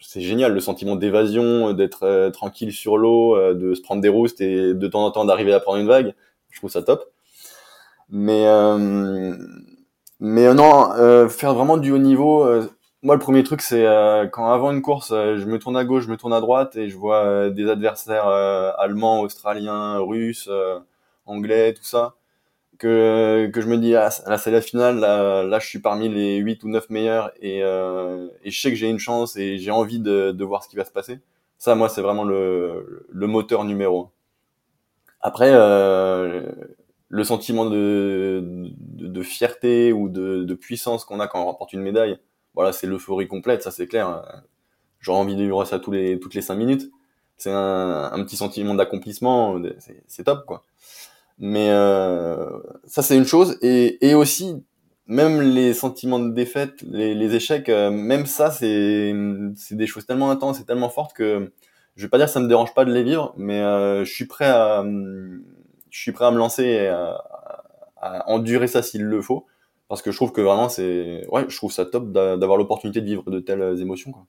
c'est 0.00 0.23
génial 0.23 0.54
le 0.54 0.61
sentiment 0.61 0.97
d'évasion, 0.97 1.75
d'être 1.75 2.04
euh, 2.04 2.30
tranquille 2.30 2.73
sur 2.73 2.97
l'eau, 2.97 3.37
de 3.52 3.75
se 3.75 3.83
prendre 3.83 4.00
des 4.00 4.09
roustes 4.09 4.40
et 4.40 4.73
de 4.73 4.87
temps 4.88 5.04
en 5.04 5.11
temps 5.11 5.26
d'arriver 5.26 5.52
à 5.52 5.61
prendre 5.61 5.78
une 5.78 5.87
vague. 5.87 6.14
Je 6.50 6.59
trouve 6.59 6.71
ça 6.71 6.83
top. 6.83 7.04
Mais 8.09 8.47
mais 10.21 10.52
non, 10.54 11.28
faire 11.28 11.54
vraiment 11.54 11.76
du 11.76 11.92
haut 11.92 11.99
niveau. 11.99 12.49
Moi, 13.02 13.14
le 13.14 13.20
premier 13.20 13.42
truc, 13.44 13.60
c'est 13.62 13.84
quand 14.32 14.50
avant 14.50 14.70
une 14.72 14.82
course, 14.82 15.10
je 15.10 15.44
me 15.44 15.58
tourne 15.58 15.76
à 15.76 15.84
gauche, 15.84 16.04
je 16.04 16.10
me 16.10 16.16
tourne 16.16 16.32
à 16.32 16.40
droite 16.40 16.76
et 16.76 16.88
je 16.88 16.96
vois 16.96 17.50
des 17.50 17.68
adversaires 17.70 18.26
allemands, 18.26 19.20
australiens, 19.20 19.98
russes, 19.98 20.50
anglais, 21.26 21.74
tout 21.74 21.84
ça 21.84 22.14
que, 22.78 23.50
que 23.52 23.60
je 23.60 23.66
me 23.68 23.76
dis, 23.78 23.94
ah, 23.96 24.10
là 24.26 24.38
c'est 24.38 24.50
la 24.50 24.60
finale, 24.60 25.00
là, 25.00 25.42
là, 25.42 25.58
je 25.58 25.66
suis 25.66 25.80
parmi 25.80 26.08
les 26.08 26.36
8 26.38 26.62
ou 26.64 26.68
9 26.68 26.90
meilleurs 26.90 27.32
et, 27.40 27.62
euh, 27.62 28.28
et 28.44 28.50
je 28.50 28.60
sais 28.60 28.70
que 28.70 28.76
j'ai 28.76 28.88
une 28.88 28.98
chance 28.98 29.36
et 29.36 29.58
j'ai 29.58 29.70
envie 29.70 30.00
de, 30.00 30.32
de 30.32 30.44
voir 30.44 30.64
ce 30.64 30.68
qui 30.68 30.76
va 30.76 30.84
se 30.84 30.92
passer. 30.92 31.20
Ça, 31.58 31.74
moi, 31.74 31.88
c'est 31.88 32.02
vraiment 32.02 32.24
le, 32.24 33.06
le 33.10 33.26
moteur 33.26 33.64
numéro. 33.64 34.10
Après, 35.20 35.50
euh, 35.52 36.46
le 37.08 37.24
sentiment 37.24 37.66
de, 37.66 38.70
de, 38.70 39.08
de, 39.08 39.22
fierté 39.22 39.92
ou 39.92 40.08
de, 40.08 40.44
de 40.44 40.54
puissance 40.54 41.04
qu'on 41.04 41.20
a 41.20 41.26
quand 41.26 41.42
on 41.42 41.46
remporte 41.46 41.72
une 41.72 41.82
médaille, 41.82 42.18
voilà, 42.58 42.72
c'est 42.72 42.88
l'euphorie 42.88 43.28
complète, 43.28 43.62
ça 43.62 43.70
c'est 43.70 43.86
clair. 43.86 44.20
J'aurais 44.98 45.20
envie 45.20 45.36
de 45.36 45.42
vivre 45.42 45.64
ça 45.64 45.78
tous 45.78 45.92
les, 45.92 46.18
toutes 46.18 46.34
les 46.34 46.42
5 46.42 46.56
minutes. 46.56 46.90
C'est 47.36 47.52
un, 47.52 48.20
petit 48.24 48.36
sentiment 48.36 48.74
d'accomplissement, 48.74 49.62
c'est 50.08 50.24
top, 50.24 50.44
quoi. 50.44 50.64
Mais 51.38 51.70
euh, 51.70 52.50
ça, 52.84 53.02
c'est 53.02 53.16
une 53.16 53.26
chose. 53.26 53.58
Et, 53.62 54.04
et 54.04 54.16
aussi, 54.16 54.64
même 55.06 55.40
les 55.40 55.72
sentiments 55.72 56.18
de 56.18 56.32
défaite, 56.32 56.82
les, 56.82 57.36
échecs, 57.36 57.68
euh, 57.68 57.92
même 57.92 58.26
ça, 58.26 58.50
c'est 58.50 59.12
des 59.70 59.86
choses 59.86 60.04
tellement 60.04 60.32
intenses 60.32 60.58
et 60.58 60.64
tellement 60.64 60.88
fortes 60.88 61.12
que 61.12 61.52
je 61.94 62.02
vais 62.02 62.08
pas 62.08 62.18
dire 62.18 62.26
que 62.26 62.32
ça 62.32 62.40
me 62.40 62.48
dérange 62.48 62.74
pas 62.74 62.84
de 62.84 62.92
les 62.92 63.04
vivre, 63.04 63.34
mais 63.36 63.60
euh, 63.60 64.04
je 64.04 64.12
suis 64.12 64.26
prêt 64.26 64.48
à 64.48 64.84
je 65.90 66.00
suis 66.00 66.10
prêt 66.10 66.24
à 66.24 66.32
me 66.32 66.38
lancer 66.38 66.64
et 66.64 66.88
à 66.88 68.28
endurer 68.28 68.66
ça 68.66 68.82
s'il 68.82 69.04
le 69.04 69.22
faut, 69.22 69.46
parce 69.88 70.02
que 70.02 70.11
je 70.11 70.16
trouve 70.16 70.33
que 70.33 70.40
vraiment 70.40 70.68
c'est 70.68 71.26
ouais, 71.30 71.45
je 71.49 71.57
trouve 71.57 71.73
ça 71.73 71.87
top 71.87 72.12
d'avoir 72.12 72.59
l'opportunité 72.59 73.00
de 73.00 73.07
vivre 73.07 73.30
de 73.30 73.40
telles 73.40 73.80
émotions. 73.80 74.12
Quoi. 74.12 74.26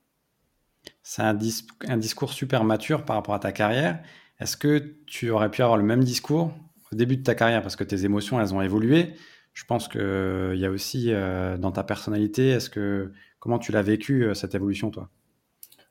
C'est 1.04 1.22
un, 1.22 1.34
dis 1.34 1.66
un 1.88 1.98
discours 1.98 2.34
super 2.34 2.64
mature 2.64 3.04
par 3.06 3.16
rapport 3.16 3.36
à 3.36 3.40
ta 3.40 3.52
carrière. 3.52 4.00
Est-ce 4.40 4.56
que 4.58 4.96
tu 5.06 5.32
aurais 5.32 5.52
pu 5.52 5.62
avoir 5.62 5.78
le 5.78 5.84
même 5.84 6.04
discours 6.04 6.52
au 6.92 6.96
début 6.96 7.18
de 7.18 7.24
ta 7.24 7.36
carrière? 7.36 7.62
Parce 7.62 7.76
que 7.76 7.84
tes 7.84 8.06
émotions, 8.06 8.40
elles 8.40 8.54
ont 8.54 8.62
évolué. 8.62 9.14
Je 9.54 9.66
pense 9.66 9.88
qu'il 9.88 10.02
euh, 10.02 10.56
y 10.56 10.66
a 10.66 10.70
aussi 10.70 11.08
euh, 11.10 11.58
dans 11.58 11.72
ta 11.72 11.84
personnalité, 11.84 12.50
est-ce 12.50 12.70
que 12.70 13.12
comment 13.40 13.60
tu 13.60 13.72
l'as 13.72 13.82
vécu 13.82 14.24
euh, 14.24 14.34
cette 14.34 14.56
évolution 14.56 14.92
toi? 14.92 15.10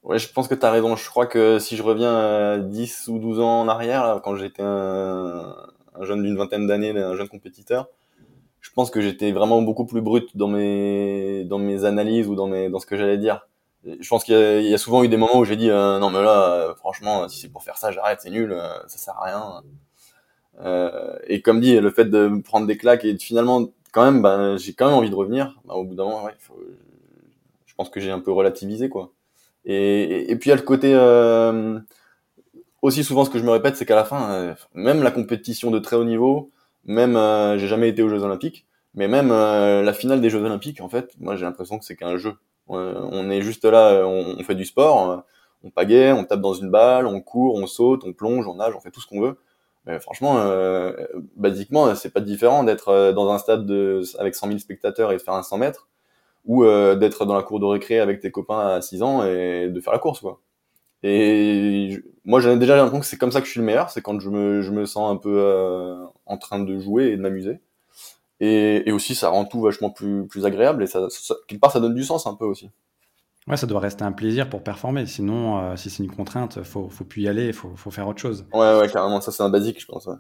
Ouais, 0.02 0.18
je 0.18 0.32
pense 0.32 0.48
que 0.48 0.54
tu 0.54 0.64
as 0.64 0.70
raison. 0.70 0.96
Je 0.96 1.08
crois 1.10 1.26
que 1.26 1.58
si 1.58 1.76
je 1.76 1.82
reviens 1.82 2.14
à 2.14 2.58
10 2.58 3.08
ou 3.08 3.18
12 3.18 3.40
ans 3.40 3.60
en 3.60 3.68
arrière, 3.68 4.20
quand 4.24 4.36
j'étais 4.36 4.62
un, 4.62 5.54
jeune 6.00 6.22
d'une 6.22 6.36
vingtaine 6.36 6.66
d'années, 6.66 6.96
un 6.96 7.16
jeune 7.16 7.28
compétiteur, 7.28 7.88
je 8.60 8.70
pense 8.72 8.90
que 8.90 9.00
j'étais 9.00 9.32
vraiment 9.32 9.62
beaucoup 9.62 9.86
plus 9.86 10.00
brut 10.00 10.36
dans 10.36 10.48
mes 10.48 11.44
dans 11.44 11.58
mes 11.58 11.84
analyses 11.84 12.28
ou 12.28 12.34
dans 12.34 12.46
mes 12.46 12.68
dans 12.68 12.78
ce 12.78 12.86
que 12.86 12.96
j'allais 12.96 13.18
dire. 13.18 13.46
Je 13.84 14.08
pense 14.08 14.24
qu'il 14.24 14.34
y, 14.34 14.74
a 14.74 14.78
souvent 14.78 15.04
eu 15.04 15.08
des 15.08 15.16
moments 15.16 15.38
où 15.38 15.44
j'ai 15.44 15.56
dit 15.56 15.68
non 15.68 16.10
mais 16.10 16.20
là 16.20 16.74
franchement 16.76 17.28
si 17.28 17.40
c'est 17.40 17.48
pour 17.48 17.62
faire 17.62 17.78
ça 17.78 17.92
j'arrête 17.92 18.20
c'est 18.20 18.30
nul 18.30 18.54
ça 18.86 18.98
sert 18.98 19.14
à 19.16 19.24
rien 19.24 19.62
euh, 20.60 21.18
et 21.26 21.40
comme 21.42 21.60
dit, 21.60 21.78
le 21.78 21.90
fait 21.90 22.06
de 22.06 22.40
prendre 22.44 22.66
des 22.66 22.76
claques 22.76 23.04
et 23.04 23.16
finalement, 23.18 23.66
quand 23.92 24.04
même, 24.04 24.22
ben, 24.22 24.56
j'ai 24.56 24.72
quand 24.72 24.86
même 24.86 24.96
envie 24.96 25.10
de 25.10 25.14
revenir. 25.14 25.58
Ben, 25.64 25.74
au 25.74 25.84
bout 25.84 25.94
d'un 25.94 26.04
moment, 26.04 26.24
ouais, 26.24 26.34
faut, 26.38 26.58
je 27.66 27.74
pense 27.74 27.90
que 27.90 28.00
j'ai 28.00 28.10
un 28.10 28.20
peu 28.20 28.32
relativisé, 28.32 28.88
quoi. 28.88 29.12
Et, 29.64 30.30
et, 30.30 30.36
puis 30.36 30.48
il 30.48 30.50
y 30.50 30.52
a 30.52 30.56
le 30.56 30.62
côté 30.62 30.92
euh, 30.94 31.78
aussi 32.82 33.04
souvent, 33.04 33.24
ce 33.24 33.30
que 33.30 33.38
je 33.38 33.44
me 33.44 33.50
répète, 33.50 33.76
c'est 33.76 33.84
qu'à 33.86 33.96
la 33.96 34.04
fin, 34.04 34.30
euh, 34.32 34.54
même 34.74 35.02
la 35.02 35.10
compétition 35.10 35.70
de 35.70 35.78
très 35.78 35.96
haut 35.96 36.04
niveau, 36.04 36.50
même 36.88 37.16
euh, 37.16 37.58
j'ai 37.58 37.68
jamais 37.68 37.88
été 37.88 38.02
aux 38.02 38.08
Jeux 38.08 38.22
Olympiques, 38.24 38.66
mais 38.94 39.08
même 39.08 39.30
euh, 39.30 39.82
la 39.82 39.92
finale 39.92 40.20
des 40.20 40.30
Jeux 40.30 40.42
Olympiques, 40.42 40.80
en 40.80 40.88
fait, 40.88 41.14
moi 41.20 41.36
j'ai 41.36 41.44
l'impression 41.44 41.78
que 41.78 41.84
c'est 41.84 41.96
qu'un 41.96 42.16
jeu. 42.16 42.34
on 42.68 43.30
est 43.30 43.42
juste 43.42 43.64
là, 43.64 44.04
on, 44.06 44.36
on 44.38 44.42
fait 44.44 44.56
du 44.56 44.64
sport, 44.64 45.24
on 45.62 45.70
pagaie, 45.70 46.12
on 46.12 46.24
tape 46.24 46.40
dans 46.40 46.54
une 46.54 46.70
balle, 46.70 47.06
on 47.06 47.20
court, 47.20 47.54
on 47.54 47.66
saute, 47.66 48.02
on 48.04 48.12
plonge, 48.12 48.46
on 48.48 48.56
nage, 48.56 48.74
on 48.76 48.80
fait 48.80 48.90
tout 48.90 49.00
ce 49.00 49.06
qu'on 49.06 49.20
veut 49.20 49.38
franchement, 49.98 50.38
euh, 50.38 50.92
basiquement, 51.36 51.94
c'est 51.94 52.10
pas 52.10 52.20
différent 52.20 52.64
d'être 52.64 52.88
euh, 52.88 53.12
dans 53.12 53.30
un 53.32 53.38
stade 53.38 53.64
de, 53.64 54.02
avec 54.18 54.34
100 54.34 54.48
000 54.48 54.58
spectateurs 54.58 55.12
et 55.12 55.16
de 55.16 55.22
faire 55.22 55.34
un 55.34 55.42
100 55.42 55.58
mètres, 55.58 55.88
ou 56.44 56.64
euh, 56.64 56.94
d'être 56.94 57.24
dans 57.24 57.34
la 57.34 57.42
cour 57.42 57.60
de 57.60 57.64
récré 57.64 57.98
avec 57.98 58.20
tes 58.20 58.30
copains 58.30 58.58
à 58.58 58.80
6 58.82 59.02
ans 59.02 59.24
et 59.24 59.68
de 59.68 59.80
faire 59.80 59.92
la 59.92 59.98
course, 59.98 60.20
quoi. 60.20 60.40
Et 61.04 62.02
moi, 62.24 62.40
j'avais 62.40 62.56
déjà 62.56 62.76
l'impression 62.76 63.00
que 63.00 63.06
c'est 63.06 63.16
comme 63.16 63.30
ça 63.30 63.40
que 63.40 63.46
je 63.46 63.52
suis 63.52 63.60
le 63.60 63.66
meilleur, 63.66 63.88
c'est 63.90 64.02
quand 64.02 64.18
je 64.20 64.30
me, 64.30 64.62
je 64.62 64.72
me 64.72 64.84
sens 64.84 65.10
un 65.10 65.16
peu 65.16 65.32
euh, 65.38 66.04
en 66.28 66.38
train 66.38 66.60
de 66.60 66.78
jouer 66.78 67.06
et 67.06 67.16
de 67.16 67.22
m'amuser. 67.22 67.60
Et, 68.40 68.88
et, 68.88 68.92
aussi, 68.92 69.16
ça 69.16 69.30
rend 69.30 69.44
tout 69.44 69.60
vachement 69.60 69.90
plus, 69.90 70.26
plus 70.28 70.46
agréable 70.46 70.84
et 70.84 70.86
ça, 70.86 71.08
ça, 71.10 71.34
quelque 71.48 71.60
part, 71.60 71.72
ça 71.72 71.80
donne 71.80 71.94
du 71.94 72.04
sens 72.04 72.26
un 72.26 72.34
peu 72.34 72.44
aussi. 72.44 72.70
Ouais, 73.48 73.56
ça 73.56 73.66
doit 73.66 73.80
rester 73.80 74.04
un 74.04 74.12
plaisir 74.12 74.48
pour 74.48 74.62
performer. 74.62 75.06
Sinon, 75.06 75.58
euh, 75.58 75.76
si 75.76 75.90
c'est 75.90 76.04
une 76.04 76.10
contrainte, 76.10 76.62
faut, 76.62 76.88
faut 76.88 77.04
plus 77.04 77.22
y 77.22 77.28
aller, 77.28 77.52
faut, 77.52 77.72
faut 77.76 77.90
faire 77.90 78.06
autre 78.06 78.20
chose. 78.20 78.46
Ouais, 78.52 78.78
ouais, 78.78 78.88
carrément. 78.88 79.20
Ça, 79.20 79.32
c'est 79.32 79.42
un 79.42 79.48
basique, 79.48 79.80
je 79.80 79.86
pense. 79.86 80.06
Ouais. 80.06 80.16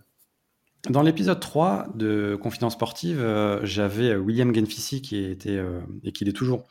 Dans 0.88 1.02
l'épisode 1.02 1.38
3 1.38 1.88
de 1.94 2.38
Confidence 2.40 2.72
Sportive, 2.72 3.20
euh, 3.20 3.60
j'avais 3.64 4.16
William 4.16 4.54
Genfissi 4.54 5.02
qui 5.02 5.22
était, 5.24 5.56
euh, 5.56 5.80
et 6.04 6.12
qui 6.12 6.24
est 6.24 6.32
toujours, 6.32 6.64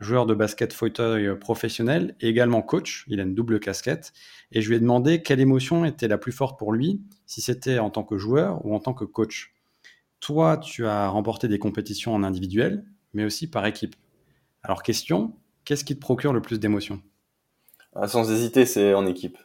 joueur 0.00 0.26
de 0.26 0.34
basket 0.34 0.72
fauteuil 0.72 1.38
professionnel 1.38 2.16
et 2.20 2.28
également 2.28 2.62
coach. 2.62 3.04
Il 3.08 3.20
a 3.20 3.22
une 3.22 3.34
double 3.34 3.60
casquette. 3.60 4.12
Et 4.52 4.60
je 4.60 4.68
lui 4.68 4.76
ai 4.76 4.80
demandé 4.80 5.22
quelle 5.22 5.40
émotion 5.40 5.84
était 5.84 6.08
la 6.08 6.18
plus 6.18 6.32
forte 6.32 6.58
pour 6.58 6.72
lui, 6.72 7.02
si 7.26 7.40
c'était 7.40 7.78
en 7.78 7.90
tant 7.90 8.04
que 8.04 8.18
joueur 8.18 8.64
ou 8.64 8.74
en 8.74 8.80
tant 8.80 8.94
que 8.94 9.04
coach. 9.04 9.54
Toi, 10.20 10.58
tu 10.58 10.86
as 10.86 11.08
remporté 11.08 11.48
des 11.48 11.58
compétitions 11.58 12.14
en 12.14 12.22
individuel, 12.22 12.84
mais 13.12 13.24
aussi 13.24 13.48
par 13.50 13.66
équipe. 13.66 13.96
Alors, 14.62 14.82
question, 14.82 15.34
Qu'est-ce 15.66 15.84
qui 15.84 15.96
te 15.96 16.00
procure 16.00 16.32
le 16.32 16.40
plus 16.40 16.60
d'émotions 16.60 17.02
ah, 17.96 18.06
Sans 18.06 18.30
hésiter, 18.30 18.64
c'est 18.66 18.94
en 18.94 19.04
équipe. 19.04 19.36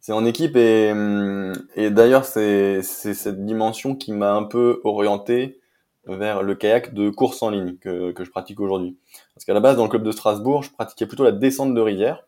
C'est 0.00 0.12
en 0.12 0.24
équipe 0.24 0.56
et, 0.56 0.90
hum, 0.90 1.52
et 1.76 1.90
d'ailleurs 1.90 2.24
c'est 2.24 2.82
cette 2.82 3.44
dimension 3.44 3.96
qui 3.96 4.12
m'a 4.12 4.34
un 4.34 4.44
peu 4.44 4.80
orienté 4.84 5.60
vers 6.06 6.42
le 6.42 6.54
kayak 6.54 6.94
de 6.94 7.10
course 7.10 7.42
en 7.42 7.50
ligne 7.50 7.76
que, 7.78 8.12
que 8.12 8.24
je 8.24 8.30
pratique 8.30 8.60
aujourd'hui. 8.60 8.96
Parce 9.34 9.44
qu'à 9.44 9.54
la 9.54 9.60
base, 9.60 9.76
dans 9.76 9.84
le 9.84 9.88
club 9.88 10.02
de 10.02 10.12
Strasbourg, 10.12 10.62
je 10.62 10.70
pratiquais 10.70 11.06
plutôt 11.06 11.24
la 11.24 11.32
descente 11.32 11.74
de 11.74 11.80
rivière, 11.80 12.26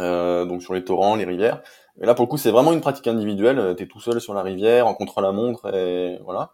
euh, 0.00 0.44
donc 0.44 0.62
sur 0.62 0.74
les 0.74 0.84
torrents, 0.84 1.16
les 1.16 1.24
rivières. 1.24 1.62
Et 2.00 2.06
là, 2.06 2.14
pour 2.14 2.24
le 2.24 2.28
coup, 2.28 2.38
c'est 2.38 2.50
vraiment 2.50 2.72
une 2.72 2.80
pratique 2.80 3.06
individuelle. 3.06 3.74
Tu 3.76 3.84
es 3.84 3.86
tout 3.86 4.00
seul 4.00 4.20
sur 4.20 4.34
la 4.34 4.42
rivière, 4.42 4.86
en 4.86 4.94
contre-la-montre, 4.94 5.74
et 5.74 6.18
voilà. 6.24 6.52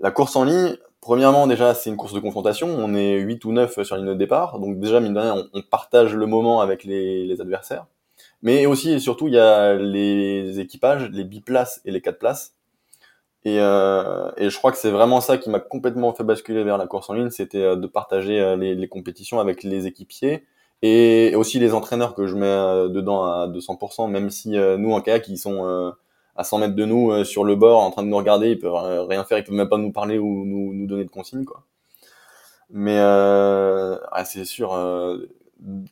La 0.00 0.10
course 0.10 0.36
en 0.36 0.44
ligne, 0.44 0.76
Premièrement, 1.06 1.46
déjà, 1.46 1.72
c'est 1.72 1.88
une 1.88 1.96
course 1.96 2.14
de 2.14 2.18
confrontation. 2.18 2.66
On 2.66 2.92
est 2.92 3.20
8 3.20 3.44
ou 3.44 3.52
9 3.52 3.84
sur 3.84 3.94
la 3.94 4.02
ligne 4.02 4.10
de 4.10 4.18
départ. 4.18 4.58
Donc 4.58 4.80
déjà, 4.80 4.98
mine 4.98 5.14
de 5.14 5.20
rien, 5.20 5.46
on, 5.54 5.62
partage 5.62 6.16
le 6.16 6.26
moment 6.26 6.60
avec 6.60 6.82
les, 6.82 7.40
adversaires. 7.40 7.86
Mais 8.42 8.66
aussi 8.66 8.90
et 8.90 8.98
surtout, 8.98 9.28
il 9.28 9.34
y 9.34 9.38
a 9.38 9.74
les 9.74 10.58
équipages, 10.58 11.08
les 11.10 11.22
biplaces 11.22 11.80
et 11.84 11.92
les 11.92 12.00
4 12.00 12.18
places. 12.18 12.55
Et, 13.46 13.60
euh, 13.60 14.28
et 14.36 14.50
je 14.50 14.58
crois 14.58 14.72
que 14.72 14.76
c'est 14.76 14.90
vraiment 14.90 15.20
ça 15.20 15.38
qui 15.38 15.50
m'a 15.50 15.60
complètement 15.60 16.12
fait 16.12 16.24
basculer 16.24 16.64
vers 16.64 16.78
la 16.78 16.88
course 16.88 17.08
en 17.10 17.12
ligne, 17.12 17.30
c'était 17.30 17.62
euh, 17.62 17.76
de 17.76 17.86
partager 17.86 18.40
euh, 18.40 18.56
les, 18.56 18.74
les, 18.74 18.88
compétitions 18.88 19.38
avec 19.38 19.62
les 19.62 19.86
équipiers 19.86 20.44
et 20.82 21.32
aussi 21.36 21.60
les 21.60 21.72
entraîneurs 21.72 22.16
que 22.16 22.26
je 22.26 22.34
mets 22.34 22.88
dedans 22.90 23.22
à 23.22 23.46
200%, 23.46 24.10
même 24.10 24.30
si 24.30 24.50
nous 24.50 24.92
en 24.92 25.00
kayak, 25.00 25.28
ils 25.28 25.38
sont 25.38 25.94
à 26.34 26.42
100 26.42 26.58
mètres 26.58 26.74
de 26.74 26.84
nous 26.84 27.12
euh, 27.12 27.22
sur 27.22 27.44
le 27.44 27.54
bord 27.54 27.80
en 27.82 27.92
train 27.92 28.02
de 28.02 28.08
nous 28.08 28.16
regarder, 28.16 28.50
ils 28.50 28.58
peuvent 28.58 29.06
rien 29.08 29.24
faire, 29.24 29.38
ils 29.38 29.44
peuvent 29.44 29.54
même 29.54 29.68
pas 29.68 29.78
nous 29.78 29.92
parler 29.92 30.18
ou 30.18 30.44
nous, 30.44 30.74
nous 30.74 30.86
donner 30.88 31.04
de 31.04 31.10
consignes 31.10 31.44
quoi. 31.44 31.62
Mais 32.70 32.98
euh, 32.98 33.96
c'est 34.24 34.44
sûr, 34.44 34.74
euh, 34.74 35.28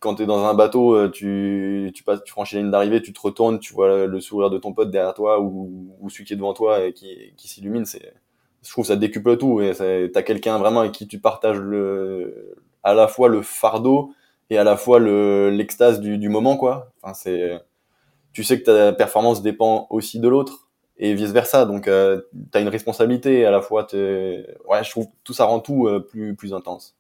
quand 0.01 0.17
tu 0.17 0.23
es 0.23 0.27
dans 0.27 0.45
un 0.45 0.55
bateau, 0.55 0.95
euh, 0.95 1.11
tu, 1.11 1.91
tu 1.95 2.05
passes, 2.05 2.23
tu 2.25 2.33
franchis 2.33 2.57
la 2.57 2.63
ligne 2.63 2.71
d'arrivée, 2.71 3.03
tu 3.03 3.13
te 3.13 3.21
retournes, 3.21 3.59
tu 3.59 3.73
vois 3.73 4.07
le 4.07 4.21
sourire 4.21 4.51
de 4.51 4.59
ton 4.59 4.73
pote 4.73 4.91
derrière 4.91 5.15
toi 5.15 5.41
ou, 5.41 5.97
ou 6.01 6.11
celui 6.11 6.25
qui 6.25 6.35
est 6.35 6.37
devant 6.37 6.55
toi 6.55 6.85
et 6.85 6.93
qui, 6.93 7.33
qui 7.37 7.49
s'illumine, 7.49 7.85
je 7.87 8.71
trouve 8.71 8.85
ça 8.87 8.97
décuple 8.97 9.37
tout 9.37 9.61
et 9.61 9.73
t'as 10.13 10.23
quelqu'un 10.23 10.59
vraiment 10.59 10.81
avec 10.81 10.93
qui 10.93 11.07
tu 11.07 11.19
partages 11.19 11.59
le 11.59 12.57
à 12.83 12.95
la 12.95 13.09
fois 13.09 13.29
le 13.29 13.43
fardeau 13.43 14.13
et 14.51 14.59
à 14.59 14.65
la 14.65 14.77
fois 14.77 14.99
le 14.99 15.51
l'extase 15.51 16.01
du, 16.01 16.19
du 16.19 16.29
moment 16.29 16.57
quoi. 16.57 16.91
Enfin 17.03 17.15
tu 18.33 18.43
sais 18.43 18.61
que 18.61 18.65
ta 18.65 18.93
performance 18.93 19.43
dépend 19.43 19.87
aussi 19.91 20.19
de 20.21 20.29
l'autre 20.29 20.69
et 20.97 21.15
vice 21.15 21.31
versa. 21.31 21.65
Donc, 21.65 21.89
euh, 21.89 22.21
tu 22.53 22.59
as 22.59 22.61
une 22.61 22.69
responsabilité 22.69 23.47
à 23.47 23.51
la 23.51 23.63
fois. 23.63 23.87
Ouais, 23.93 24.83
je 24.83 24.91
trouve 24.91 25.07
tout 25.23 25.33
ça 25.33 25.45
rend 25.45 25.61
tout 25.61 25.87
euh, 25.87 26.01
plus, 26.01 26.35
plus 26.35 26.53
intense. 26.53 26.97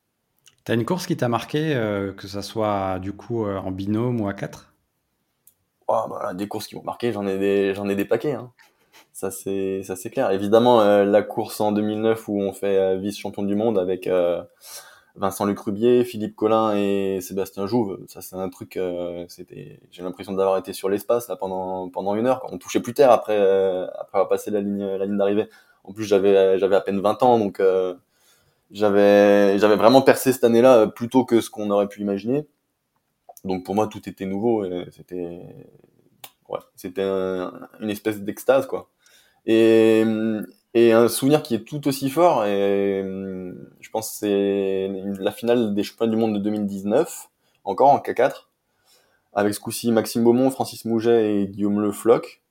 Tu 0.65 0.73
as 0.73 0.75
une 0.75 0.85
course 0.85 1.07
qui 1.07 1.17
t'a 1.17 1.29
marqué, 1.29 1.75
euh, 1.75 2.13
que 2.13 2.27
ça 2.27 2.43
soit 2.43 2.99
du 2.99 3.13
coup 3.13 3.47
en 3.47 3.71
binôme 3.71 4.21
ou 4.21 4.29
à 4.29 4.35
4 4.35 4.73
oh, 5.89 6.05
bah, 6.09 6.33
Des 6.35 6.49
courses 6.49 6.67
qui 6.67 6.77
m'ont 6.77 6.83
marqué, 6.83 7.13
j'en 7.13 7.27
ai 7.27 7.39
des, 7.39 7.75
ai 7.79 7.95
des 7.95 8.05
paquets. 8.05 8.33
Hein. 8.33 8.51
Ça, 9.13 9.31
c'est, 9.31 9.83
clair. 10.11 10.31
Évidemment, 10.31 10.83
la 11.05 11.23
course 11.23 11.61
en 11.61 11.73
2009 11.73 12.29
où 12.29 12.41
on 12.41 12.53
fait 12.53 12.99
vice-champion 12.99 13.43
du 13.43 13.55
monde 13.55 13.79
avec 13.79 14.09
Vincent 15.17 15.47
Luc 15.47 15.61
Rubier, 15.61 16.05
Philippe 16.05 16.35
Collin 16.35 16.75
et 16.77 17.21
Sébastien 17.21 17.67
Jouve. 17.67 18.05
Ça, 18.09 18.21
c'est 18.21 18.35
un 18.35 18.49
truc. 18.49 18.77
Euh, 18.77 19.25
c'était. 19.29 19.81
J'ai 19.93 20.03
l'impression 20.03 20.33
d'avoir 20.33 20.59
été 20.59 20.73
sur 20.73 20.89
l'espace 20.89 21.31
pendant 21.39 21.89
pendant 21.89 22.17
une 22.17 22.27
heure. 22.27 22.45
On 22.51 22.59
touchait 22.59 22.81
plus 22.81 22.95
terre 22.95 23.13
après 23.13 23.39
euh, 23.39 23.87
après 23.95 24.19
avoir 24.19 24.29
passé 24.29 24.51
la 24.51 24.61
ligne 24.61 24.85
la 24.85 25.07
ligne 25.07 25.17
d'arrivée. 25.17 25.49
En 25.85 25.93
plus, 25.93 26.05
j'avais 26.05 26.61
à 26.63 26.81
peine 26.81 27.01
20 27.01 27.23
ans, 27.23 27.39
donc 27.39 27.61
j'avais 28.75 29.59
j'avais 29.59 29.77
vraiment 29.77 30.03
percé 30.03 30.33
cette 30.33 30.45
année-là 30.45 30.89
plus 30.89 31.09
tôt 31.09 31.25
que 31.25 31.41
ce 31.41 31.49
qu'on 31.49 31.71
aurait 31.71 31.89
pu 31.89 32.03
imaginer. 32.03 32.47
Donc 33.45 33.65
pour 33.65 33.75
moi, 33.75 33.87
tout 33.87 34.07
était 34.09 34.27
nouveau 34.27 34.65
et 34.65 34.87
c'était 34.91 35.41
ouais, 36.49 36.61
c'était 36.77 37.03
une 37.03 37.91
espèce 37.91 38.21
d'extase 38.21 38.67
quoi. 38.67 38.91
Et 39.47 40.05
et 40.75 40.93
un 40.93 41.09
souvenir 41.09 41.43
qui 41.43 41.55
est 41.55 41.65
tout 41.65 41.87
aussi 41.87 42.11
fort, 42.11 42.45
et 42.45 43.01
je 43.81 43.91
pense 43.91 44.13
c'est 44.13 44.91
la 45.21 45.31
finale 45.31 45.73
des 45.73 45.85
championnats 45.85 46.11
du 46.11 46.17
monde 46.17 46.35
de 46.35 46.41
2019, 46.41 47.31
encore 47.63 47.91
en 47.91 47.99
K4, 47.99 48.49
avec 49.35 49.55
ce 49.55 49.61
coup-ci 49.61 49.93
Maxime 49.93 50.25
Beaumont, 50.25 50.51
Francis 50.51 50.85
Mouget 50.85 51.43
et 51.43 51.47
Guillaume 51.47 51.81
Le 51.81 51.93
Floch. 51.93 52.43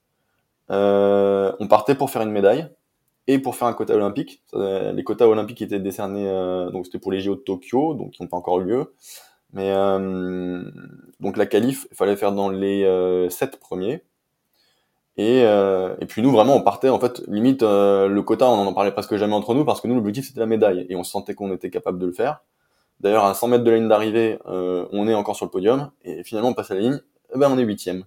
Euh, 0.72 1.52
on 1.60 1.68
partait 1.68 1.96
pour 1.96 2.10
faire 2.10 2.22
une 2.22 2.32
médaille 2.32 2.70
et 3.28 3.40
pour 3.40 3.56
faire 3.56 3.68
un 3.68 3.74
quota 3.74 3.96
olympique. 3.96 4.44
Les 4.54 5.04
quotas 5.04 5.28
olympiques 5.28 5.62
étaient 5.62 5.80
décernés, 5.80 6.28
euh, 6.28 6.70
donc 6.72 6.86
c'était 6.86 7.00
pour 7.00 7.12
les 7.12 7.20
JO 7.20 7.36
de 7.36 7.42
Tokyo, 7.42 7.94
donc 7.94 8.12
qui 8.12 8.22
n'ont 8.22 8.30
pas 8.30 8.38
encore 8.38 8.60
eu 8.62 8.66
lieu. 8.66 8.94
Mais 9.54 9.72
euh, 9.72 10.64
donc 11.20 11.38
la 11.38 11.46
qualif, 11.46 11.88
il 11.92 11.96
fallait 11.96 12.16
faire 12.16 12.32
dans 12.32 12.50
les 12.50 12.84
euh, 12.84 13.30
sept 13.30 13.60
premiers. 13.60 14.04
Et, 15.18 15.44
euh, 15.44 15.96
et 16.00 16.06
puis 16.08 16.22
nous, 16.24 16.32
vraiment, 16.32 16.56
on 16.56 16.62
partait, 16.62 16.90
en 16.90 17.00
fait, 17.00 17.22
limite, 17.28 17.62
euh, 17.62 18.08
le 18.08 18.22
quota, 18.24 18.50
on 18.50 18.66
en 18.66 18.74
parlait 18.74 18.92
presque 18.92 19.16
jamais 19.16 19.36
entre 19.36 19.54
nous, 19.54 19.64
parce 19.64 19.80
que 19.80 19.88
nous, 19.88 19.96
l'objectif, 19.96 20.28
c'était 20.28 20.40
la 20.40 20.48
médaille, 20.48 20.88
et 20.90 20.96
on 20.96 21.04
sentait 21.04 21.36
qu'on 21.36 21.54
était 21.54 21.70
capable 21.70 22.00
de 22.00 22.08
le 22.08 22.14
faire. 22.14 22.44
D'ailleurs, 23.00 23.26
à 23.26 23.34
100 23.36 23.50
mètres 23.50 23.64
de 23.64 23.70
la 23.70 23.78
ligne 23.78 23.88
d'arrivée, 23.88 24.40
euh, 24.48 24.88
on 24.92 25.08
est 25.08 25.14
encore 25.14 25.36
sur 25.36 25.46
le 25.46 25.52
podium, 25.52 25.92
et 26.04 26.24
finalement, 26.24 26.50
on 26.50 26.54
passe 26.54 26.72
à 26.72 26.76
la 26.76 26.82
ligne, 26.82 27.00
eh 27.36 27.38
ben, 27.38 27.52
on 27.52 27.60
est 27.60 27.64
huitième. 27.64 28.06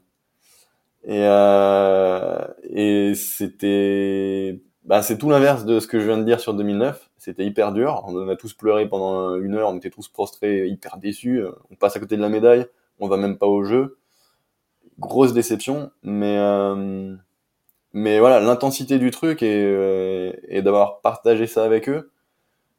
Et, 1.04 1.22
et 2.70 3.14
c'était... 3.14 4.60
Bah, 4.86 5.02
c'est 5.02 5.18
tout 5.18 5.30
l'inverse 5.30 5.64
de 5.64 5.80
ce 5.80 5.86
que 5.86 6.00
je 6.00 6.06
viens 6.06 6.18
de 6.18 6.24
dire 6.24 6.40
sur 6.40 6.54
2009. 6.54 7.10
C'était 7.18 7.44
hyper 7.44 7.72
dur. 7.72 8.04
On 8.06 8.28
a 8.28 8.36
tous 8.36 8.54
pleuré 8.54 8.88
pendant 8.88 9.36
une 9.36 9.54
heure. 9.54 9.68
On 9.68 9.76
était 9.76 9.90
tous 9.90 10.08
prostrés, 10.08 10.66
hyper 10.68 10.96
déçus. 10.96 11.42
On 11.70 11.74
passe 11.74 11.96
à 11.96 12.00
côté 12.00 12.16
de 12.16 12.22
la 12.22 12.28
médaille. 12.28 12.66
On 13.00 13.08
va 13.08 13.16
même 13.16 13.36
pas 13.36 13.46
au 13.46 13.64
jeu 13.64 13.98
grosse 14.98 15.32
déception, 15.32 15.90
mais 16.02 16.36
euh, 16.38 17.14
mais 17.92 18.18
voilà, 18.18 18.40
l'intensité 18.40 18.98
du 18.98 19.10
truc 19.10 19.42
et, 19.42 19.62
euh, 19.64 20.32
et 20.48 20.62
d'avoir 20.62 21.00
partagé 21.00 21.46
ça 21.46 21.64
avec 21.64 21.88
eux, 21.88 22.10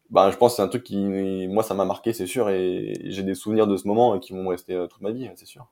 bah, 0.09 0.29
je 0.31 0.37
pense 0.37 0.53
que 0.53 0.55
c'est 0.57 0.61
un 0.61 0.67
truc 0.67 0.83
qui, 0.83 1.47
moi, 1.47 1.63
ça 1.63 1.73
m'a 1.73 1.85
marqué, 1.85 2.13
c'est 2.13 2.27
sûr, 2.27 2.49
et 2.49 2.93
j'ai 3.05 3.23
des 3.23 3.35
souvenirs 3.35 3.67
de 3.67 3.77
ce 3.77 3.87
moment 3.87 4.19
qui 4.19 4.33
vont 4.33 4.47
rester 4.47 4.73
euh, 4.73 4.87
toute 4.87 5.01
ma 5.01 5.11
vie, 5.11 5.29
c'est 5.35 5.45
sûr. 5.45 5.67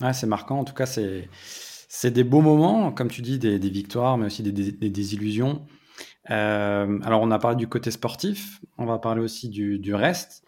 Ouais, 0.00 0.12
c'est 0.12 0.26
marquant. 0.26 0.58
En 0.58 0.64
tout 0.64 0.74
cas, 0.74 0.86
c'est 0.86 1.28
c'est 1.94 2.10
des 2.10 2.24
beaux 2.24 2.40
moments, 2.40 2.90
comme 2.90 3.08
tu 3.08 3.20
dis, 3.20 3.38
des, 3.38 3.58
victoires, 3.58 4.16
mais 4.16 4.24
aussi 4.24 4.42
des, 4.42 4.72
désillusions. 4.88 5.66
Euh, 6.30 6.98
alors, 7.02 7.20
on 7.20 7.30
a 7.30 7.38
parlé 7.38 7.54
du 7.58 7.68
côté 7.68 7.90
sportif, 7.90 8.62
on 8.78 8.86
va 8.86 8.98
parler 8.98 9.20
aussi 9.20 9.50
du, 9.50 9.94
reste. 9.94 10.42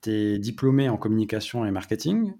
Tu 0.00 0.10
es 0.10 0.38
diplômé 0.38 0.88
en 0.88 0.96
communication 0.96 1.66
et 1.66 1.70
marketing. 1.70 2.32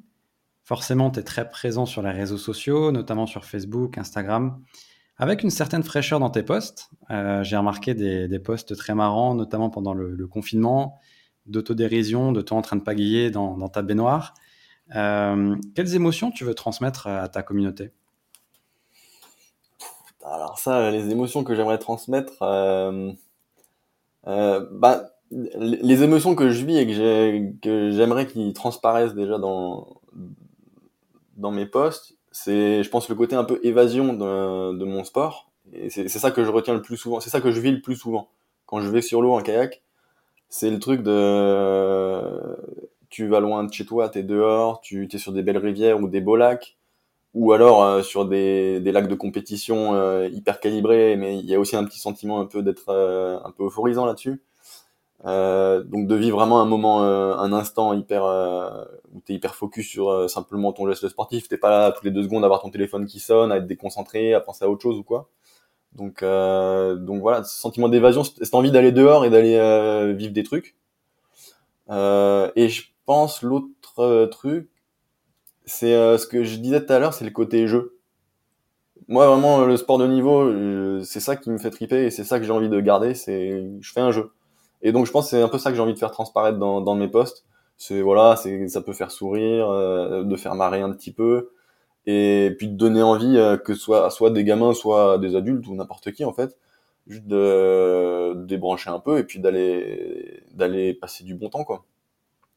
Forcément, 0.65 1.11
tu 1.11 1.21
es 1.21 1.23
très 1.23 1.51
présent 1.51 1.85
sur 1.85 2.01
les 2.01 2.13
réseaux 2.13 2.39
sociaux, 2.39 2.93
notamment 2.93 3.27
sur 3.27 3.45
Facebook, 3.45 3.99
Instagram, 3.99 4.59
avec 5.19 5.43
une 5.43 5.51
certaine 5.51 5.83
fraîcheur 5.83 6.19
dans 6.19 6.31
tes 6.31 6.43
posts. 6.43 6.89
Euh, 7.11 7.45
j'ai 7.45 7.59
remarqué 7.59 7.93
des, 7.93 8.27
des, 8.27 8.39
posts 8.39 8.75
très 8.75 8.95
marrants, 8.95 9.35
notamment 9.35 9.69
pendant 9.69 9.93
le, 9.93 10.27
confinement, 10.27 10.99
d'autodérision, 11.45 12.33
de 12.33 12.41
toi 12.41 12.57
en 12.57 12.63
train 12.63 12.77
de 12.77 12.83
pagayer 12.83 13.31
dans, 13.31 13.59
dans 13.59 13.69
ta 13.69 13.83
baignoire. 13.83 14.33
Euh, 14.97 15.57
quelles 15.75 15.95
émotions 15.95 16.31
tu 16.31 16.45
veux 16.45 16.55
transmettre 16.55 17.07
à 17.07 17.29
ta 17.29 17.43
communauté? 17.43 17.93
Alors 20.25 20.59
ça, 20.59 20.91
les 20.91 21.11
émotions 21.11 21.45
que 21.45 21.55
j'aimerais 21.55 21.79
transmettre, 21.79 22.43
euh, 22.43 23.13
euh 24.27 24.67
bah, 24.73 25.11
les 25.31 26.03
émotions 26.03 26.35
que 26.35 26.51
je 26.51 26.65
vis 26.65 26.79
et 26.79 26.87
que 27.63 27.91
j'aimerais 27.93 28.27
qu'ils 28.27 28.53
transparaissent 28.53 29.15
déjà 29.15 29.39
dans, 29.39 30.01
dans 31.37 31.53
mes 31.53 31.67
posts, 31.67 32.17
c'est, 32.33 32.83
je 32.83 32.91
pense, 32.91 33.09
le 33.09 33.15
côté 33.15 33.37
un 33.37 33.45
peu 33.45 33.61
évasion 33.63 34.13
de, 34.13 34.77
de 34.77 34.85
mon 34.85 35.05
sport. 35.05 35.51
Et 35.73 35.89
c'est 35.89 36.09
ça 36.09 36.33
que 36.33 36.45
je 36.45 36.51
retiens 36.51 36.75
le 36.75 36.83
plus 36.83 36.97
souvent. 36.97 37.21
C'est 37.21 37.31
ça 37.31 37.41
que 37.41 37.53
je 37.53 37.61
vis 37.61 37.71
le 37.71 37.81
plus 37.81 37.97
souvent. 37.97 38.29
Quand 38.67 38.81
je 38.81 38.89
vais 38.89 39.03
sur 39.03 39.23
l'eau 39.23 39.33
en 39.33 39.41
kayak, 39.41 39.83
c'est 40.49 40.71
le 40.71 40.81
truc 40.81 41.03
de, 41.03 42.57
tu 43.09 43.29
vas 43.29 43.41
loin 43.41 43.65
de 43.65 43.73
chez 43.73 43.87
toi, 43.87 44.09
t'es 44.09 44.23
dehors, 44.23 44.81
tu 44.81 45.09
es 45.11 45.19
sur 45.19 45.33
des 45.33 45.43
belles 45.43 45.59
rivières 45.59 46.01
ou 46.01 46.09
des 46.09 46.21
beaux 46.21 46.37
lacs, 46.37 46.77
ou 47.35 47.53
alors 47.53 47.83
euh, 47.83 48.03
sur 48.03 48.27
des, 48.27 48.81
des 48.81 48.93
lacs 48.93 49.09
de 49.09 49.15
compétition 49.15 49.95
euh, 49.95 50.29
hyper 50.29 50.61
calibrés, 50.61 51.17
mais 51.17 51.39
il 51.39 51.47
y 51.47 51.55
a 51.55 51.61
aussi 51.61 51.77
un 51.77 51.85
petit 51.85 52.01
sentiment 52.01 52.41
un 52.41 52.47
peu 52.47 52.63
d'être 52.63 52.89
euh, 52.89 53.39
un 53.45 53.53
peu 53.53 53.67
euphorisant 53.67 54.07
là-dessus. 54.07 54.43
Euh, 55.27 55.83
donc 55.85 56.07
de 56.07 56.15
vivre 56.15 56.39
vraiment 56.39 56.63
un 56.63 56.65
moment, 56.65 57.05
euh, 57.05 57.35
un 57.37 57.53
instant 57.53 57.93
hyper 57.93 58.25
où 59.15 59.21
t'es 59.21 59.35
hyper 59.35 59.55
focus 59.55 59.89
sur 59.89 60.29
simplement 60.31 60.73
ton 60.73 60.89
geste 60.89 61.09
sportif. 61.09 61.49
T'es 61.49 61.59
pas 61.59 61.71
là 61.71 61.93
toutes 61.93 62.05
les 62.05 62.11
deux 62.11 62.23
secondes 62.25 62.43
à 62.43 62.47
avoir 62.47 62.63
ton 62.63 62.71
téléphone 62.71 63.07
qui 63.07 63.21
sonne, 63.21 63.53
à 63.53 63.59
être 63.59 63.67
déconcentré, 63.67 64.35
à 64.35 64.41
penser 64.41 64.65
à 64.65 64.71
autre 64.71 64.83
chose 64.83 64.99
ou 64.99 65.05
quoi. 65.05 65.29
Donc 65.95 66.23
donc 66.23 67.21
voilà, 67.21 67.45
ce 67.45 67.59
sentiment 67.61 67.89
d'évasion, 67.89 68.25
cette 68.25 68.55
envie 68.55 68.71
d'aller 68.73 68.93
dehors 68.93 69.25
et 69.25 69.31
d'aller 69.31 70.15
vivre 70.15 70.33
des 70.33 70.43
trucs. 70.43 70.77
et 71.91 72.69
je 72.69 72.83
pense 73.07 73.43
l'autre 73.43 74.27
truc, 74.27 74.71
c'est 75.71 76.19
ce 76.19 76.27
que 76.27 76.45
je 76.45 76.57
disais 76.57 76.85
tout 76.85 76.93
à 76.93 76.99
l'heure, 76.99 77.15
c'est 77.15 77.25
le 77.25 77.31
côté 77.31 77.67
jeu. 77.67 77.97
Moi 79.09 79.27
vraiment 79.27 79.65
le 79.65 79.77
sport 79.77 79.99
de 79.99 80.07
niveau, 80.07 81.03
c'est 81.05 81.21
ça 81.21 81.37
qui 81.37 81.51
me 81.51 81.59
fait 81.59 81.71
triper 81.71 82.05
et 82.05 82.11
c'est 82.11 82.25
ça 82.25 82.39
que 82.39 82.45
j'ai 82.45 82.53
envie 82.53 82.69
de 82.69 82.81
garder. 82.81 83.15
C'est 83.15 83.71
je 83.81 83.93
fais 83.93 84.01
un 84.01 84.13
jeu 84.13 84.33
et 84.83 84.93
donc 84.93 85.07
je 85.07 85.13
pense 85.13 85.27
que 85.27 85.31
c'est 85.31 85.43
un 85.43 85.49
peu 85.49 85.59
ça 85.59 85.71
que 85.71 85.77
j'ai 85.77 85.83
envie 85.83 85.95
de 85.95 85.99
faire 85.99 86.11
transparaître 86.11 86.59
dans, 86.59 86.81
dans 86.81 86.95
mes 86.95 87.09
posts. 87.09 87.45
C'est 87.77 88.03
voilà, 88.03 88.37
c'est 88.37 88.69
ça 88.69 88.83
peut 88.83 88.93
faire 88.93 89.11
sourire, 89.11 89.71
euh, 89.71 90.25
de 90.25 90.37
faire 90.37 90.55
marrer 90.55 90.81
un 90.81 90.93
petit 90.93 91.13
peu, 91.13 91.51
et 92.07 92.55
puis 92.59 92.69
de 92.69 92.77
donner 92.77 93.03
envie 93.03 93.37
euh, 93.39 93.57
que 93.57 93.75
ce 93.75 93.81
soit 93.81 94.11
soit 94.11 94.31
des 94.31 94.45
gamins, 94.45 94.75
soit 94.75 95.19
des 95.19 95.37
adultes 95.37 95.67
ou 95.67 95.75
n'importe 95.75 96.13
qui 96.13 96.25
en 96.25 96.33
fait, 96.33 96.59
juste 97.07 97.27
de, 97.27 98.35
de, 98.35 98.45
débrancher 98.45 98.91
un 98.91 99.01
peu 99.01 99.19
et 99.19 99.25
puis 99.25 99.39
d'aller 99.39 100.43
d'aller 100.53 100.95
passer 100.95 101.25
du 101.25 101.35
bon 101.35 101.49
temps 101.49 101.65
quoi. 101.65 101.85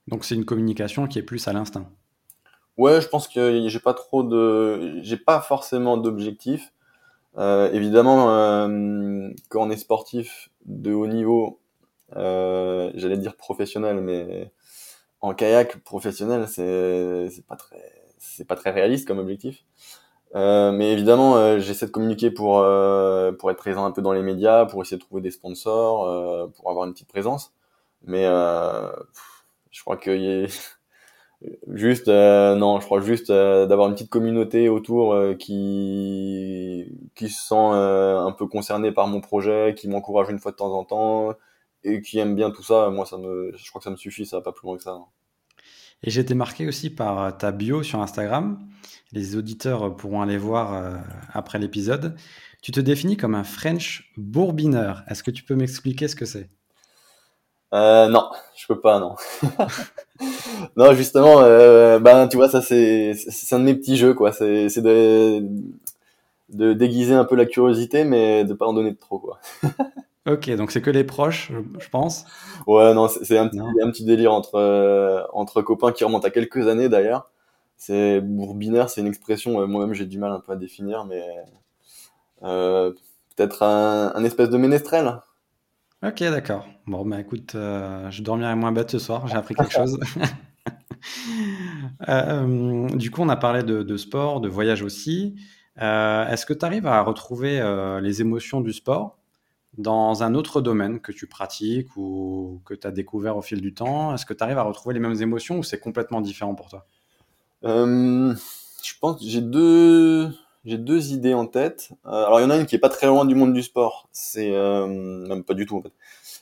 Donc 0.08 0.26
c'est 0.26 0.36
une 0.36 0.46
communication 0.46 1.08
qui 1.08 1.20
est 1.20 1.24
plus 1.24 1.48
à 1.48 1.54
l'instinct. 1.54 1.90
Ouais, 2.78 3.02
je 3.02 3.08
pense 3.08 3.28
que 3.28 3.68
j'ai 3.70 3.80
pas 3.80 3.94
trop 3.94 4.24
de, 4.24 5.00
j'ai 5.04 5.18
pas 5.18 5.42
forcément 5.42 5.98
d'objectif. 5.98 6.74
Euh, 7.38 7.72
évidemment, 7.74 8.32
euh, 8.32 9.30
quand 9.50 9.64
on 9.68 9.72
est 9.72 9.78
sportif 9.78 10.50
de 10.66 10.94
haut 10.94 11.08
niveau, 11.08 11.60
euh, 12.18 12.92
j'allais 12.96 13.18
dire 13.18 13.36
professionnel, 13.38 14.02
mais 14.02 14.52
en 15.22 15.34
kayak 15.36 15.84
professionnel, 15.84 16.48
c'est 16.50 17.30
c'est 17.32 17.46
pas 17.48 17.56
très 17.58 17.82
c'est 18.20 18.48
pas 18.48 18.56
très 18.58 18.72
réaliste 18.72 19.08
comme 19.08 19.20
objectif. 19.20 19.66
Euh, 20.36 20.72
mais 20.72 20.92
évidemment, 20.94 21.38
euh, 21.38 21.60
j'essaie 21.60 21.88
de 21.88 21.92
communiquer 21.92 22.32
pour 22.32 22.60
euh, 22.62 23.32
pour 23.34 23.52
être 23.52 23.58
présent 23.58 23.86
un 23.86 23.92
peu 23.92 24.02
dans 24.04 24.14
les 24.14 24.24
médias, 24.24 24.66
pour 24.66 24.82
essayer 24.84 24.98
de 24.98 25.04
trouver 25.04 25.22
des 25.22 25.32
sponsors, 25.32 26.52
pour 26.56 26.70
avoir 26.72 26.86
une 26.88 26.94
petite 26.94 27.10
présence. 27.10 27.54
Mais 28.04 28.26
je 29.72 29.82
crois 29.82 29.98
que 29.98 30.48
juste 31.68 32.08
non, 32.08 32.80
je 32.80 32.86
crois 32.86 33.02
juste 33.02 33.32
d'avoir 33.32 33.88
une 33.88 33.96
petite 33.96 34.10
communauté 34.10 34.70
autour 34.70 35.16
qui 35.40 36.86
qui 37.16 37.30
se 37.30 37.48
sent 37.48 37.56
un 37.56 38.32
peu 38.38 38.48
concerné 38.48 38.92
par 38.92 39.08
mon 39.08 39.22
projet, 39.22 39.74
qui 39.78 39.88
m'encourage 39.88 40.30
une 40.30 40.40
fois 40.40 40.52
de 40.52 40.58
temps 40.58 40.74
en 40.74 40.84
temps, 40.84 41.34
et 41.84 42.02
qui 42.02 42.20
aime 42.20 42.36
bien 42.36 42.52
tout 42.52 42.64
ça, 42.64 42.90
moi, 42.90 43.06
ça 43.06 43.18
me, 43.18 43.52
je 43.56 43.70
crois 43.70 43.80
que 43.80 43.84
ça 43.84 43.90
me 43.92 43.98
suffit, 43.98 44.26
ça 44.26 44.38
va 44.38 44.42
pas 44.42 44.54
plus 44.54 44.66
loin 44.66 44.78
que 44.78 44.84
ça. 44.84 44.98
Et 46.04 46.10
j'ai 46.10 46.22
été 46.22 46.34
marqué 46.34 46.68
aussi 46.68 46.90
par 46.90 47.38
ta 47.38 47.52
bio 47.52 47.82
sur 47.82 48.02
Instagram. 48.02 48.60
Les 49.12 49.36
auditeurs 49.36 49.96
pourront 49.96 50.22
aller 50.22 50.38
voir 50.38 50.74
euh, 50.74 50.98
après 51.32 51.60
l'épisode. 51.60 52.18
Tu 52.62 52.72
te 52.72 52.80
définis 52.80 53.16
comme 53.16 53.36
un 53.36 53.44
French 53.44 54.12
bourbineur. 54.18 55.04
Est-ce 55.08 55.24
que 55.24 55.32
tu 55.32 55.44
peux 55.44 55.56
m'expliquer 55.56 56.08
ce 56.08 56.16
que 56.16 56.26
c'est? 56.26 56.50
Euh, 57.74 58.08
Non, 58.08 58.30
je 58.56 58.68
peux 58.68 58.80
pas, 58.80 59.00
non. 59.00 59.16
non, 60.76 60.94
justement, 60.94 61.42
euh, 61.42 62.00
ben 62.00 62.28
tu 62.28 62.38
vois, 62.38 62.50
ça 62.50 62.62
c'est 62.62 63.14
c'est 63.16 63.56
un 63.56 63.60
de 63.60 63.66
mes 63.66 63.76
petits 63.76 63.98
jeux, 63.98 64.14
quoi. 64.14 64.32
C'est 64.32 64.82
de 64.82 65.48
de 66.50 66.74
déguiser 66.74 67.16
un 67.16 67.26
peu 67.26 67.36
la 67.36 67.46
curiosité, 67.46 68.04
mais 68.04 68.44
de 68.46 68.54
pas 68.54 68.68
en 68.68 68.74
donner 68.74 68.92
de 68.92 68.98
trop, 68.98 69.20
quoi. 69.20 69.40
Ok, 70.26 70.50
donc 70.52 70.72
c'est 70.72 70.82
que 70.82 70.90
les 70.90 71.04
proches, 71.04 71.52
je 71.80 71.90
pense. 71.90 72.24
Ouais, 72.66 72.94
non, 72.94 73.10
c'est 73.10 73.38
un, 73.38 73.48
un, 73.48 73.92
petit 73.92 74.06
délire 74.06 74.32
entre 74.32 74.56
euh, 74.56 75.22
entre 75.34 75.62
copains 75.62 75.92
qui 75.92 76.06
remonte 76.06 76.24
à 76.24 76.30
quelques 76.30 76.66
années 76.70 76.88
d'ailleurs. 76.88 77.30
C'est 77.76 78.22
bourbinaire, 78.22 78.90
c'est 78.90 79.02
une 79.02 79.08
expression 79.08 79.60
euh, 79.60 79.66
moi-même 79.68 79.94
j'ai 79.94 80.06
du 80.06 80.20
mal 80.20 80.32
un 80.32 80.40
peu 80.40 80.54
à 80.54 80.56
définir, 80.56 81.04
mais 81.04 81.22
peut-être 82.40 83.64
un, 83.64 84.14
un, 84.16 84.24
espèce 84.24 84.50
de 84.50 84.58
ménestrel. 84.58 85.22
Ok, 86.04 86.20
d'accord. 86.20 86.68
Bon, 86.86 87.06
bah 87.06 87.22
écoute, 87.22 87.56
euh, 87.56 88.12
je 88.12 88.22
dormirai 88.22 88.56
moins 88.56 88.74
bête 88.74 88.92
ce 88.92 89.00
soir. 89.00 89.28
J'ai 89.28 89.36
appris 89.36 89.56
quelque 89.56 89.74
chose. 89.74 90.00
Euh, 92.08 92.88
du 92.96 93.12
coup, 93.12 93.22
on 93.22 93.28
a 93.28 93.36
parlé 93.36 93.62
de, 93.62 93.98
sport, 93.98 94.40
de 94.40 94.48
voyage 94.48 94.84
aussi. 94.84 95.36
Est-ce 95.76 96.46
que 96.46 96.54
tu 96.54 96.64
arrives 96.64 96.88
à 96.88 97.02
retrouver 97.02 97.62
les 98.02 98.22
émotions 98.22 98.62
du 98.62 98.72
sport 98.72 99.18
dans 99.78 100.24
un 100.24 100.34
autre 100.34 100.62
domaine 100.62 101.02
que 101.02 101.12
tu 101.12 101.28
pratiques 101.28 101.98
ou 101.98 102.62
que 102.64 102.74
tu 102.74 102.88
as 102.88 102.92
découvert 102.92 103.36
au 103.36 103.42
fil 103.42 103.60
du 103.60 103.74
temps? 103.74 104.14
Est-ce 104.16 104.26
que 104.26 104.34
tu 104.34 104.44
arrives 104.44 104.58
à 104.58 104.64
retrouver 104.64 104.94
les 104.94 105.02
mêmes 105.02 105.22
émotions 105.22 105.58
ou 105.60 105.64
c'est 105.64 105.80
complètement 105.80 106.22
différent 106.22 106.56
pour 106.56 106.70
toi? 106.70 106.88
Euh, 107.66 108.34
Je 108.82 108.94
pense 109.02 109.20
que 109.20 109.26
j'ai 109.28 109.42
deux, 109.42 110.32
j'ai 110.66 110.78
deux 110.78 111.12
idées 111.14 111.34
en 111.34 111.46
tête. 111.46 111.90
Euh, 112.06 112.26
alors 112.26 112.40
il 112.40 112.44
y 112.44 112.46
en 112.46 112.50
a 112.50 112.58
une 112.58 112.66
qui 112.66 112.76
est 112.76 112.80
pas 112.80 112.90
très 112.90 113.08
loin 113.08 113.26
du 113.26 113.36
monde 113.36 113.54
du 113.54 113.64
sport. 113.64 114.08
C'est 114.12 114.56
euh, 114.56 114.88
même 114.88 115.44
pas 115.44 115.54
du 115.54 115.66
tout 115.66 115.78
en 115.78 115.82
fait. 115.82 115.92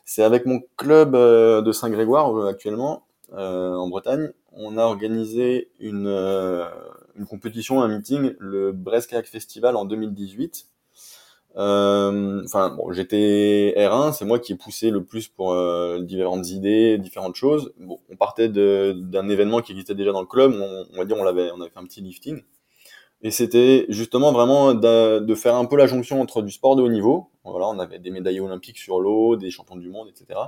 C'est 0.06 0.24
avec 0.24 0.46
mon 0.46 0.62
club 0.78 1.16
euh, 1.16 1.62
de 1.62 1.72
Saint-Grégoire 1.72 2.36
euh, 2.38 2.50
actuellement 2.50 3.04
en 3.34 3.88
Bretagne. 3.88 4.32
On 4.52 4.78
a 4.78 4.84
organisé 4.84 5.70
une, 5.80 6.08
une 7.16 7.26
compétition, 7.26 7.82
un 7.82 7.88
meeting, 7.88 8.34
le 8.40 8.74
Brest 8.74 9.10
Kayak 9.10 9.26
Festival 9.26 9.78
en 9.78 9.86
2018 9.86 10.68
euh, 11.58 12.42
enfin, 12.46 12.70
bon, 12.70 12.92
j'étais 12.94 13.74
R1, 13.78 14.14
c'est 14.14 14.26
moi 14.26 14.40
qui 14.40 14.54
ai 14.54 14.56
poussé 14.56 14.90
le 14.90 15.04
plus 15.04 15.28
pour 15.28 15.52
euh, 15.54 16.02
différentes 16.02 16.50
idées, 16.50 16.98
différentes 16.98 17.36
choses. 17.36 17.74
Bon, 17.78 18.00
on 18.10 18.16
partait 18.16 18.48
d'un 18.48 19.30
événement 19.30 19.62
qui 19.62 19.74
existait 19.74 19.96
déjà 19.96 20.12
dans 20.12 20.22
le 20.22 20.28
club, 20.28 20.54
on, 20.54 20.86
on 20.94 20.98
va 20.98 21.06
dire 21.06 21.18
on 21.18 21.26
avait, 21.26 21.52
on 21.52 21.60
avait 21.62 21.70
fait 21.70 21.80
un 21.80 21.86
petit 21.86 22.02
lifting. 22.02 22.42
Et 23.24 23.32
c'était 23.32 23.86
justement 23.90 24.32
vraiment 24.32 24.74
de, 24.74 25.36
faire 25.36 25.56
un 25.56 25.66
peu 25.66 25.78
la 25.78 25.86
jonction 25.86 26.22
entre 26.22 26.42
du 26.42 26.52
sport 26.52 26.76
de 26.76 26.82
haut 26.82 26.90
niveau, 26.90 27.30
voilà, 27.44 27.68
on 27.68 27.80
avait 27.80 28.00
des 28.00 28.10
médailles 28.10 28.40
olympiques 28.40 28.80
sur 28.80 29.00
l'eau, 29.00 29.36
des 29.36 29.52
champions 29.52 29.76
du 29.76 29.90
monde, 29.90 30.08
etc. 30.10 30.40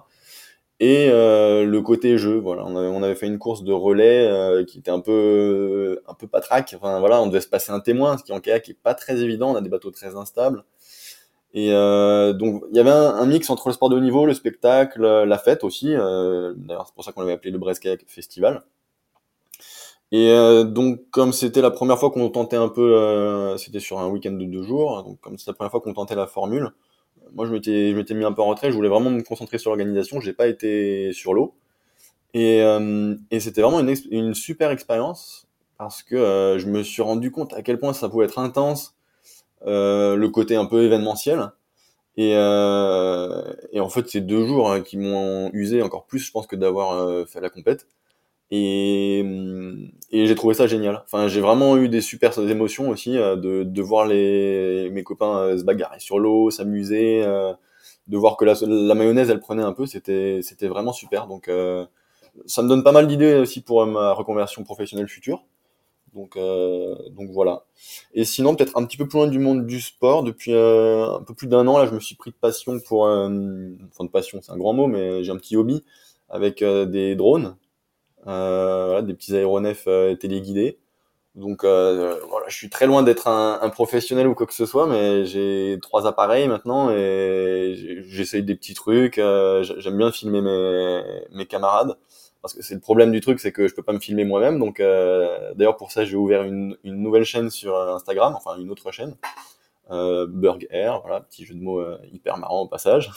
Et 0.80 1.10
euh, 1.10 1.66
le 1.66 1.82
côté 1.82 2.18
jeu, 2.18 2.40
voilà, 2.40 2.66
on 2.66 3.04
avait, 3.04 3.16
fait 3.16 3.28
une 3.28 3.38
course 3.38 3.64
de 3.64 3.72
relais 3.72 4.28
euh, 4.28 4.66
qui 4.66 4.80
était 4.80 4.92
un 4.92 5.00
peu, 5.00 6.02
un 6.08 6.14
peu 6.16 6.28
patraque. 6.28 6.74
Enfin 6.76 7.00
voilà, 7.00 7.22
on 7.22 7.28
devait 7.28 7.42
se 7.42 7.48
passer 7.48 7.72
un 7.72 7.80
témoin, 7.80 8.18
ce 8.18 8.24
qui 8.24 8.34
en 8.34 8.40
kayak 8.40 8.68
est 8.70 8.74
pas 8.74 8.96
très 8.96 9.22
évident. 9.22 9.52
On 9.52 9.56
a 9.56 9.62
des 9.62 9.70
bateaux 9.70 9.92
très 9.92 10.16
instables. 10.16 10.64
Et 11.54 11.72
euh, 11.72 12.34
donc 12.34 12.64
il 12.72 12.78
y 12.78 12.80
avait 12.80 12.90
un, 12.90 13.26
mix 13.28 13.50
entre 13.50 13.70
le 13.70 13.74
sport 13.74 13.90
de 13.90 13.96
haut 13.96 14.00
niveau, 14.00 14.26
le 14.26 14.34
spectacle, 14.34 15.04
la 15.04 15.38
fête 15.38 15.64
aussi. 15.64 15.94
Euh, 15.94 16.54
D'ailleurs 16.58 16.88
c'est 16.88 16.96
pour 16.96 17.04
ça 17.04 17.12
qu'on 17.12 17.22
l'avait 17.22 17.34
appelé 17.34 17.52
le 17.52 17.60
Brest 17.60 17.82
Kayak 17.82 18.04
Festival. 18.08 18.64
Et 20.14 20.30
euh, 20.32 20.64
donc 20.64 21.02
comme 21.12 21.34
c'était 21.34 21.62
la 21.62 21.72
première 21.72 22.00
fois 22.00 22.12
qu'on 22.12 22.30
tentait 22.30 22.56
un 22.56 22.70
peu, 22.70 22.96
euh, 22.96 23.58
c'était 23.58 23.82
sur 23.82 24.00
un 24.00 24.08
week-end 24.08 24.32
de 24.32 24.46
deux 24.46 24.64
jours, 24.64 25.04
donc 25.04 25.20
comme 25.20 25.38
c'était 25.38 25.52
la 25.52 25.56
première 25.56 25.72
fois 25.72 25.82
qu'on 25.82 25.94
tentait 25.94 26.16
la 26.16 26.28
formule, 26.28 26.72
moi 27.34 27.46
je 27.48 27.52
m'étais 27.52 27.92
je 27.92 27.98
m'étais 27.98 28.14
mis 28.14 28.24
un 28.24 28.32
peu 28.32 28.42
en 28.44 28.48
retrait, 28.48 28.72
je 28.72 28.76
voulais 28.76 28.90
vraiment 28.90 29.10
me 29.10 29.24
concentrer 29.24 29.58
sur 29.58 29.72
l'organisation, 29.72 30.22
j'ai 30.22 30.34
pas 30.34 30.48
été 30.48 31.12
sur 31.14 31.34
l'eau. 31.34 31.56
Et, 32.34 32.62
euh, 32.64 33.16
et 33.32 33.40
c'était 33.40 33.62
vraiment 33.62 33.80
une, 33.80 33.96
une 34.12 34.34
super 34.36 34.72
expérience 34.72 35.48
parce 35.78 36.04
que 36.04 36.16
euh, 36.16 36.60
je 36.60 36.68
me 36.68 36.84
suis 36.84 37.02
rendu 37.02 37.32
compte 37.32 37.54
à 37.54 37.62
quel 37.64 37.80
point 37.80 37.94
ça 37.94 38.10
pouvait 38.10 38.26
être 38.26 38.40
intense 38.40 38.96
euh, 39.68 40.16
le 40.16 40.30
côté 40.30 40.56
un 40.56 40.66
peu 40.66 40.84
événementiel. 40.84 41.52
Et, 42.18 42.34
euh, 42.36 43.54
et 43.72 43.80
en 43.80 43.90
fait, 43.90 44.10
c'est 44.10 44.22
deux 44.22 44.46
jours 44.46 44.72
hein, 44.72 44.82
qui 44.82 44.98
m'ont 44.98 45.50
usé 45.54 45.82
encore 45.82 46.06
plus, 46.06 46.20
je 46.20 46.32
pense, 46.32 46.48
que 46.48 46.56
d'avoir 46.56 47.28
fait 47.28 47.42
la 47.42 47.50
compète. 47.50 47.88
Et, 48.52 49.20
et 50.12 50.28
j'ai 50.28 50.36
trouvé 50.36 50.54
ça 50.54 50.68
génial. 50.68 51.02
Enfin, 51.06 51.28
j'ai 51.28 51.42
vraiment 51.42 51.78
eu 51.78 51.90
des 51.90 52.02
super 52.02 52.38
émotions 52.38 52.90
aussi 52.90 53.14
de, 53.14 53.64
de 53.64 53.82
voir 53.82 54.06
les, 54.06 54.90
mes 54.92 55.04
copains 55.04 55.58
se 55.58 55.64
bagarrer 55.64 56.00
sur 56.00 56.20
l'eau, 56.20 56.52
s'amuser, 56.52 57.24
de 58.08 58.18
voir 58.18 58.38
que 58.38 58.46
la, 58.46 58.54
la, 58.62 58.94
mayonnaise, 58.96 59.30
elle 59.32 59.40
prenait 59.40 59.64
un 59.64 59.74
peu. 59.74 59.88
C'était, 59.88 60.40
c'était 60.44 60.68
vraiment 60.68 60.94
super. 60.94 61.26
Donc, 61.28 61.50
ça 62.46 62.62
me 62.62 62.68
donne 62.68 62.84
pas 62.84 62.92
mal 62.92 63.08
d'idées 63.08 63.36
aussi 63.36 63.62
pour 63.62 63.86
ma 63.86 64.14
reconversion 64.14 64.64
professionnelle 64.64 65.08
future. 65.08 65.44
Donc, 66.14 66.38
euh, 66.38 66.96
donc 67.12 67.32
voilà. 67.32 67.66
Et 68.14 68.24
sinon, 68.24 68.56
peut-être 68.56 68.78
un 68.78 68.86
petit 68.86 68.98
peu 68.98 69.08
plus 69.08 69.18
loin 69.18 69.28
du 69.28 69.40
monde 69.40 69.66
du 69.66 69.82
sport, 69.82 70.24
depuis 70.24 70.54
euh, 70.54 71.18
un 71.18 71.24
peu 71.24 71.34
plus 71.34 71.48
d'un 71.48 71.68
an, 71.68 71.78
là, 71.78 71.88
je 71.88 71.92
me 71.92 72.00
suis 72.00 72.16
pris 72.16 72.32
de 72.32 72.36
passion 72.36 72.80
pour, 72.80 73.08
euh, 73.08 73.30
enfin 73.90 74.04
de 74.04 74.10
passion, 74.10 74.40
c'est 74.42 74.52
un 74.52 74.58
grand 74.58 74.74
mot, 74.74 74.88
mais 74.88 75.24
j'ai 75.24 75.32
un 75.32 75.38
petit 75.38 75.56
hobby 75.56 75.84
avec 76.30 76.62
euh, 76.62 76.86
des 76.86 77.16
drones, 77.16 77.48
euh, 77.48 77.63
voilà, 78.26 79.02
des 79.02 79.14
petits 79.14 79.36
aéronefs 79.36 79.88
téléguidés. 80.20 80.80
Donc 81.36 81.64
voilà, 81.64 82.48
je 82.48 82.56
suis 82.56 82.70
très 82.70 82.86
loin 82.86 83.04
d'être 83.04 83.28
un, 83.28 83.60
un, 83.62 83.70
professionnel 83.70 84.28
ou 84.28 84.36
quoi 84.36 84.46
que 84.46 84.54
ce 84.54 84.66
soit, 84.66 84.88
mais 84.88 85.26
j'ai 85.26 85.80
trois 85.82 86.06
appareils 86.08 86.48
maintenant 86.48 86.92
et 86.92 87.76
j'essaye 88.08 88.44
des 88.44 88.56
petits 88.56 88.76
trucs. 88.76 89.16
J'aime 89.16 89.98
bien 89.98 90.12
filmer 90.12 90.42
mes, 90.42 91.04
mes 91.32 91.46
camarades 91.46 91.98
parce 92.44 92.54
que 92.54 92.62
c'est 92.62 92.74
le 92.74 92.82
problème 92.82 93.14
du 93.14 93.22
truc, 93.22 93.40
c'est 93.40 93.54
que 93.54 93.70
je 93.70 93.74
peux 93.74 93.84
pas 93.84 93.94
me 93.94 94.00
filmer 94.00 94.26
moi-même. 94.26 94.60
Donc, 94.60 94.82
euh, 94.82 95.54
d'ailleurs, 95.56 95.78
pour 95.78 95.92
ça, 95.92 96.04
j'ai 96.04 96.18
ouvert 96.18 96.44
une, 96.44 96.78
une, 96.84 96.98
nouvelle 96.98 97.24
chaîne 97.24 97.50
sur 97.50 97.74
Instagram, 97.74 98.36
enfin 98.36 98.58
une 98.58 98.70
autre 98.70 98.92
chaîne, 98.92 99.16
euh, 99.92 100.28
Burg 100.28 100.68
Air, 100.70 101.00
voilà, 101.02 101.22
petit 101.22 101.46
jeu 101.46 101.56
de 101.56 101.62
mots 101.62 101.80
euh, 101.80 101.98
hyper 102.12 102.38
marrant 102.38 102.64
au 102.64 102.68
passage. 102.68 103.10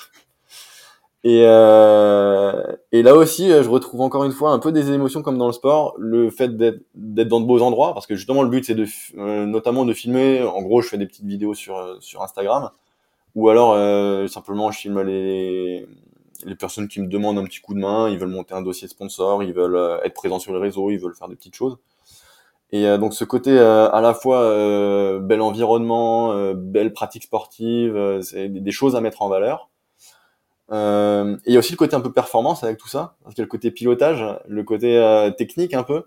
Et, 1.24 1.42
euh, 1.44 2.62
et 2.92 3.02
là 3.02 3.16
aussi, 3.16 3.48
je 3.48 3.68
retrouve 3.68 4.00
encore 4.00 4.24
une 4.24 4.32
fois 4.32 4.52
un 4.52 4.58
peu 4.60 4.70
des 4.70 4.92
émotions 4.92 5.22
comme 5.22 5.38
dans 5.38 5.48
le 5.48 5.52
sport, 5.52 5.94
le 5.98 6.30
fait 6.30 6.56
d'être 6.56 6.84
dans 6.94 7.40
de 7.40 7.46
beaux 7.46 7.62
endroits, 7.62 7.94
parce 7.94 8.06
que 8.06 8.14
justement 8.14 8.42
le 8.42 8.48
but 8.48 8.64
c'est 8.64 8.74
de 8.74 8.86
euh, 9.18 9.44
notamment 9.46 9.84
de 9.84 9.92
filmer. 9.92 10.42
En 10.42 10.62
gros, 10.62 10.82
je 10.82 10.88
fais 10.88 10.98
des 10.98 11.06
petites 11.06 11.24
vidéos 11.26 11.54
sur 11.54 11.96
sur 12.00 12.22
Instagram, 12.22 12.70
ou 13.34 13.48
alors 13.48 13.72
euh, 13.74 14.28
simplement 14.28 14.70
je 14.70 14.78
filme 14.78 15.00
les 15.02 15.88
les 16.44 16.54
personnes 16.54 16.88
qui 16.88 17.00
me 17.00 17.06
demandent 17.06 17.38
un 17.38 17.44
petit 17.44 17.60
coup 17.60 17.74
de 17.74 17.78
main, 17.78 18.08
ils 18.08 18.18
veulent 18.18 18.28
monter 18.28 18.54
un 18.54 18.62
dossier 18.62 18.88
sponsor, 18.88 19.42
ils 19.42 19.52
veulent 19.52 19.76
euh, 19.76 20.02
être 20.02 20.14
présents 20.14 20.38
sur 20.38 20.52
le 20.52 20.58
réseau, 20.58 20.90
ils 20.90 20.98
veulent 20.98 21.14
faire 21.14 21.28
des 21.28 21.36
petites 21.36 21.54
choses. 21.54 21.78
Et 22.72 22.86
euh, 22.86 22.98
donc 22.98 23.14
ce 23.14 23.24
côté 23.24 23.50
euh, 23.50 23.90
à 23.90 24.00
la 24.00 24.12
fois 24.12 24.40
bel 25.20 25.40
environnement, 25.40 26.52
belle 26.54 26.92
pratique 26.92 27.24
sportive, 27.24 28.20
c'est 28.22 28.48
des 28.48 28.72
choses 28.72 28.96
à 28.96 29.00
mettre 29.00 29.22
en 29.22 29.28
valeur. 29.28 29.68
Et 30.72 31.36
il 31.46 31.52
y 31.52 31.56
a 31.56 31.58
aussi 31.58 31.72
le 31.72 31.76
côté 31.76 31.94
un 31.96 32.00
peu 32.00 32.12
performance 32.12 32.64
avec 32.64 32.78
tout 32.78 32.88
ça, 32.88 33.16
parce 33.22 33.34
qu'il 33.34 33.42
y 33.42 33.44
a 33.44 33.46
le 33.46 33.50
côté 33.50 33.70
pilotage, 33.70 34.24
le 34.48 34.62
côté 34.64 35.32
technique 35.36 35.74
un 35.74 35.82
peu. 35.82 36.04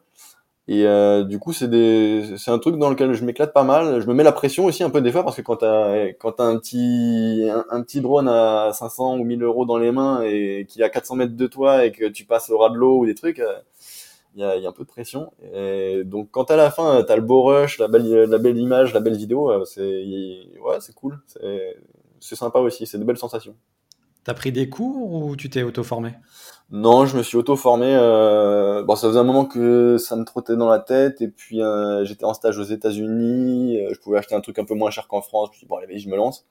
Et 0.69 0.85
euh, 0.85 1.23
du 1.23 1.39
coup, 1.39 1.51
c'est 1.51 1.67
des, 1.67 2.35
un 2.45 2.59
truc 2.59 2.77
dans 2.77 2.91
lequel 2.91 3.13
je 3.13 3.25
m'éclate 3.25 3.53
pas 3.53 3.63
mal. 3.63 4.01
Je 4.01 4.07
me 4.07 4.13
mets 4.13 4.21
la 4.21 4.31
pression 4.31 4.65
aussi 4.65 4.83
un 4.83 4.91
peu 4.91 5.01
des 5.01 5.11
fois 5.11 5.23
parce 5.23 5.35
que 5.35 5.41
quand 5.41 5.55
t'as, 5.55 6.09
quand 6.19 6.33
t'as 6.33 6.43
un 6.43 6.59
petit, 6.59 7.49
un, 7.71 7.81
petit 7.81 8.01
drone 8.01 8.27
à 8.27 8.69
500 8.71 9.17
ou 9.17 9.23
1000 9.23 9.41
euros 9.41 9.65
dans 9.65 9.79
les 9.79 9.91
mains 9.91 10.21
et 10.21 10.67
qui 10.69 10.81
est 10.81 10.83
à 10.83 10.89
400 10.89 11.15
mètres 11.15 11.35
de 11.35 11.47
toi 11.47 11.85
et 11.85 11.91
que 11.91 12.05
tu 12.05 12.23
passes 12.23 12.51
au 12.51 12.59
ras 12.59 12.69
de 12.69 12.75
l'eau 12.75 12.99
ou 12.99 13.07
des 13.07 13.15
trucs, 13.15 13.39
euh, 13.39 13.57
il 14.35 14.41
y 14.41 14.43
a, 14.43 14.57
y 14.57 14.67
a 14.67 14.69
un 14.69 14.71
peu 14.71 14.83
de 14.83 14.89
pression. 14.89 15.31
Et 15.55 16.03
donc, 16.05 16.29
quand 16.29 16.51
à 16.51 16.55
la 16.55 16.69
fin, 16.69 17.01
t'as 17.01 17.15
le 17.15 17.23
beau 17.23 17.41
rush, 17.41 17.79
la 17.79 17.87
belle, 17.87 18.07
la 18.29 18.37
belle 18.37 18.59
image, 18.59 18.93
la 18.93 18.99
belle 18.99 19.17
vidéo, 19.17 19.49
euh, 19.49 19.65
c'est, 19.65 19.81
ouais, 19.81 20.77
c'est 20.81 20.93
cool. 20.93 21.19
C'est 22.19 22.35
sympa 22.35 22.59
aussi. 22.59 22.85
C'est 22.85 22.99
de 22.99 23.03
belles 23.03 23.17
sensations. 23.17 23.55
T'as 24.29 24.35
pris 24.35 24.51
des 24.51 24.69
cours 24.69 25.11
ou 25.11 25.35
tu 25.35 25.49
t'es 25.49 25.63
auto-formé? 25.63 26.11
Non, 26.69 27.07
je 27.07 27.17
me 27.17 27.23
suis 27.23 27.35
auto-formé. 27.35 27.87
Euh... 27.89 28.83
Bon, 28.83 28.95
ça 28.95 29.07
faisait 29.07 29.17
un 29.17 29.23
moment 29.23 29.45
que 29.45 29.97
ça 29.97 30.15
me 30.15 30.23
trottait 30.23 30.55
dans 30.55 30.69
la 30.69 30.77
tête. 30.77 31.19
Et 31.21 31.29
puis, 31.29 31.63
euh, 31.63 32.05
j'étais 32.05 32.25
en 32.25 32.35
stage 32.35 32.59
aux 32.59 32.63
États-Unis. 32.63 33.79
Euh, 33.81 33.89
je 33.91 33.99
pouvais 33.99 34.19
acheter 34.19 34.35
un 34.35 34.41
truc 34.41 34.59
un 34.59 34.65
peu 34.65 34.75
moins 34.75 34.91
cher 34.91 35.07
qu'en 35.07 35.21
France. 35.21 35.47
Je 35.47 35.53
me 35.53 35.55
suis 35.55 35.65
dit, 35.65 35.67
bon, 35.67 35.77
allez, 35.77 35.97
je 35.97 36.07
me 36.09 36.15
lance. 36.15 36.45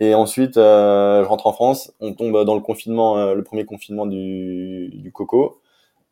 Et 0.00 0.14
ensuite, 0.14 0.56
je 0.56 1.24
rentre 1.24 1.46
en 1.46 1.54
France. 1.54 1.94
On 2.00 2.12
tombe 2.12 2.44
dans 2.44 2.54
le 2.54 2.60
confinement, 2.60 3.32
le 3.32 3.42
premier 3.42 3.64
confinement 3.64 4.04
du, 4.04 4.90
du 4.92 5.10
Coco. 5.10 5.62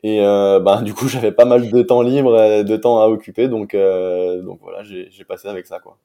Et 0.03 0.21
bah, 0.21 0.81
du 0.83 0.95
coup, 0.95 1.09
j'avais 1.09 1.33
pas 1.33 1.45
mal 1.45 1.71
de 1.71 1.83
temps 1.83 2.01
libre, 2.01 2.63
de 2.63 2.77
temps 2.79 3.03
à 3.03 3.09
occuper. 3.09 3.49
Donc, 3.49 3.77
donc 3.77 4.61
voilà, 4.63 4.83
j'ai 4.83 5.25
passé 5.29 5.47
avec 5.49 5.67
ça, 5.67 5.79
quoi. 5.79 5.99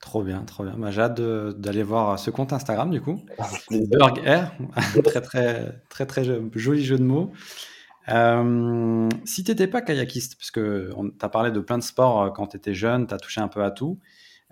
Trop 0.00 0.22
bien, 0.22 0.42
trop 0.44 0.64
bien. 0.64 0.74
Bah, 0.78 0.90
j'ai 0.90 1.02
hâte 1.02 1.20
d'aller 1.20 1.82
voir 1.82 2.18
ce 2.18 2.30
compte 2.30 2.52
Instagram 2.52 2.90
du 2.90 3.00
coup. 3.00 3.20
Burg 3.70 4.20
Air, 4.24 4.52
très 5.04 5.20
très 5.20 5.82
très 5.88 6.06
très 6.06 6.24
joli 6.54 6.84
jeu 6.84 6.98
de 6.98 7.02
mots. 7.02 7.32
Euh, 8.08 9.08
si 9.24 9.44
tu 9.44 9.50
n'étais 9.50 9.66
pas 9.66 9.82
kayakiste, 9.82 10.36
parce 10.36 10.50
que 10.50 10.90
tu 11.18 11.24
as 11.24 11.28
parlé 11.28 11.50
de 11.50 11.60
plein 11.60 11.78
de 11.78 11.82
sports 11.82 12.22
euh, 12.22 12.30
quand 12.30 12.48
tu 12.48 12.56
étais 12.56 12.74
jeune, 12.74 13.06
tu 13.06 13.14
as 13.14 13.18
touché 13.18 13.40
un 13.40 13.48
peu 13.48 13.62
à 13.62 13.70
tout, 13.70 13.98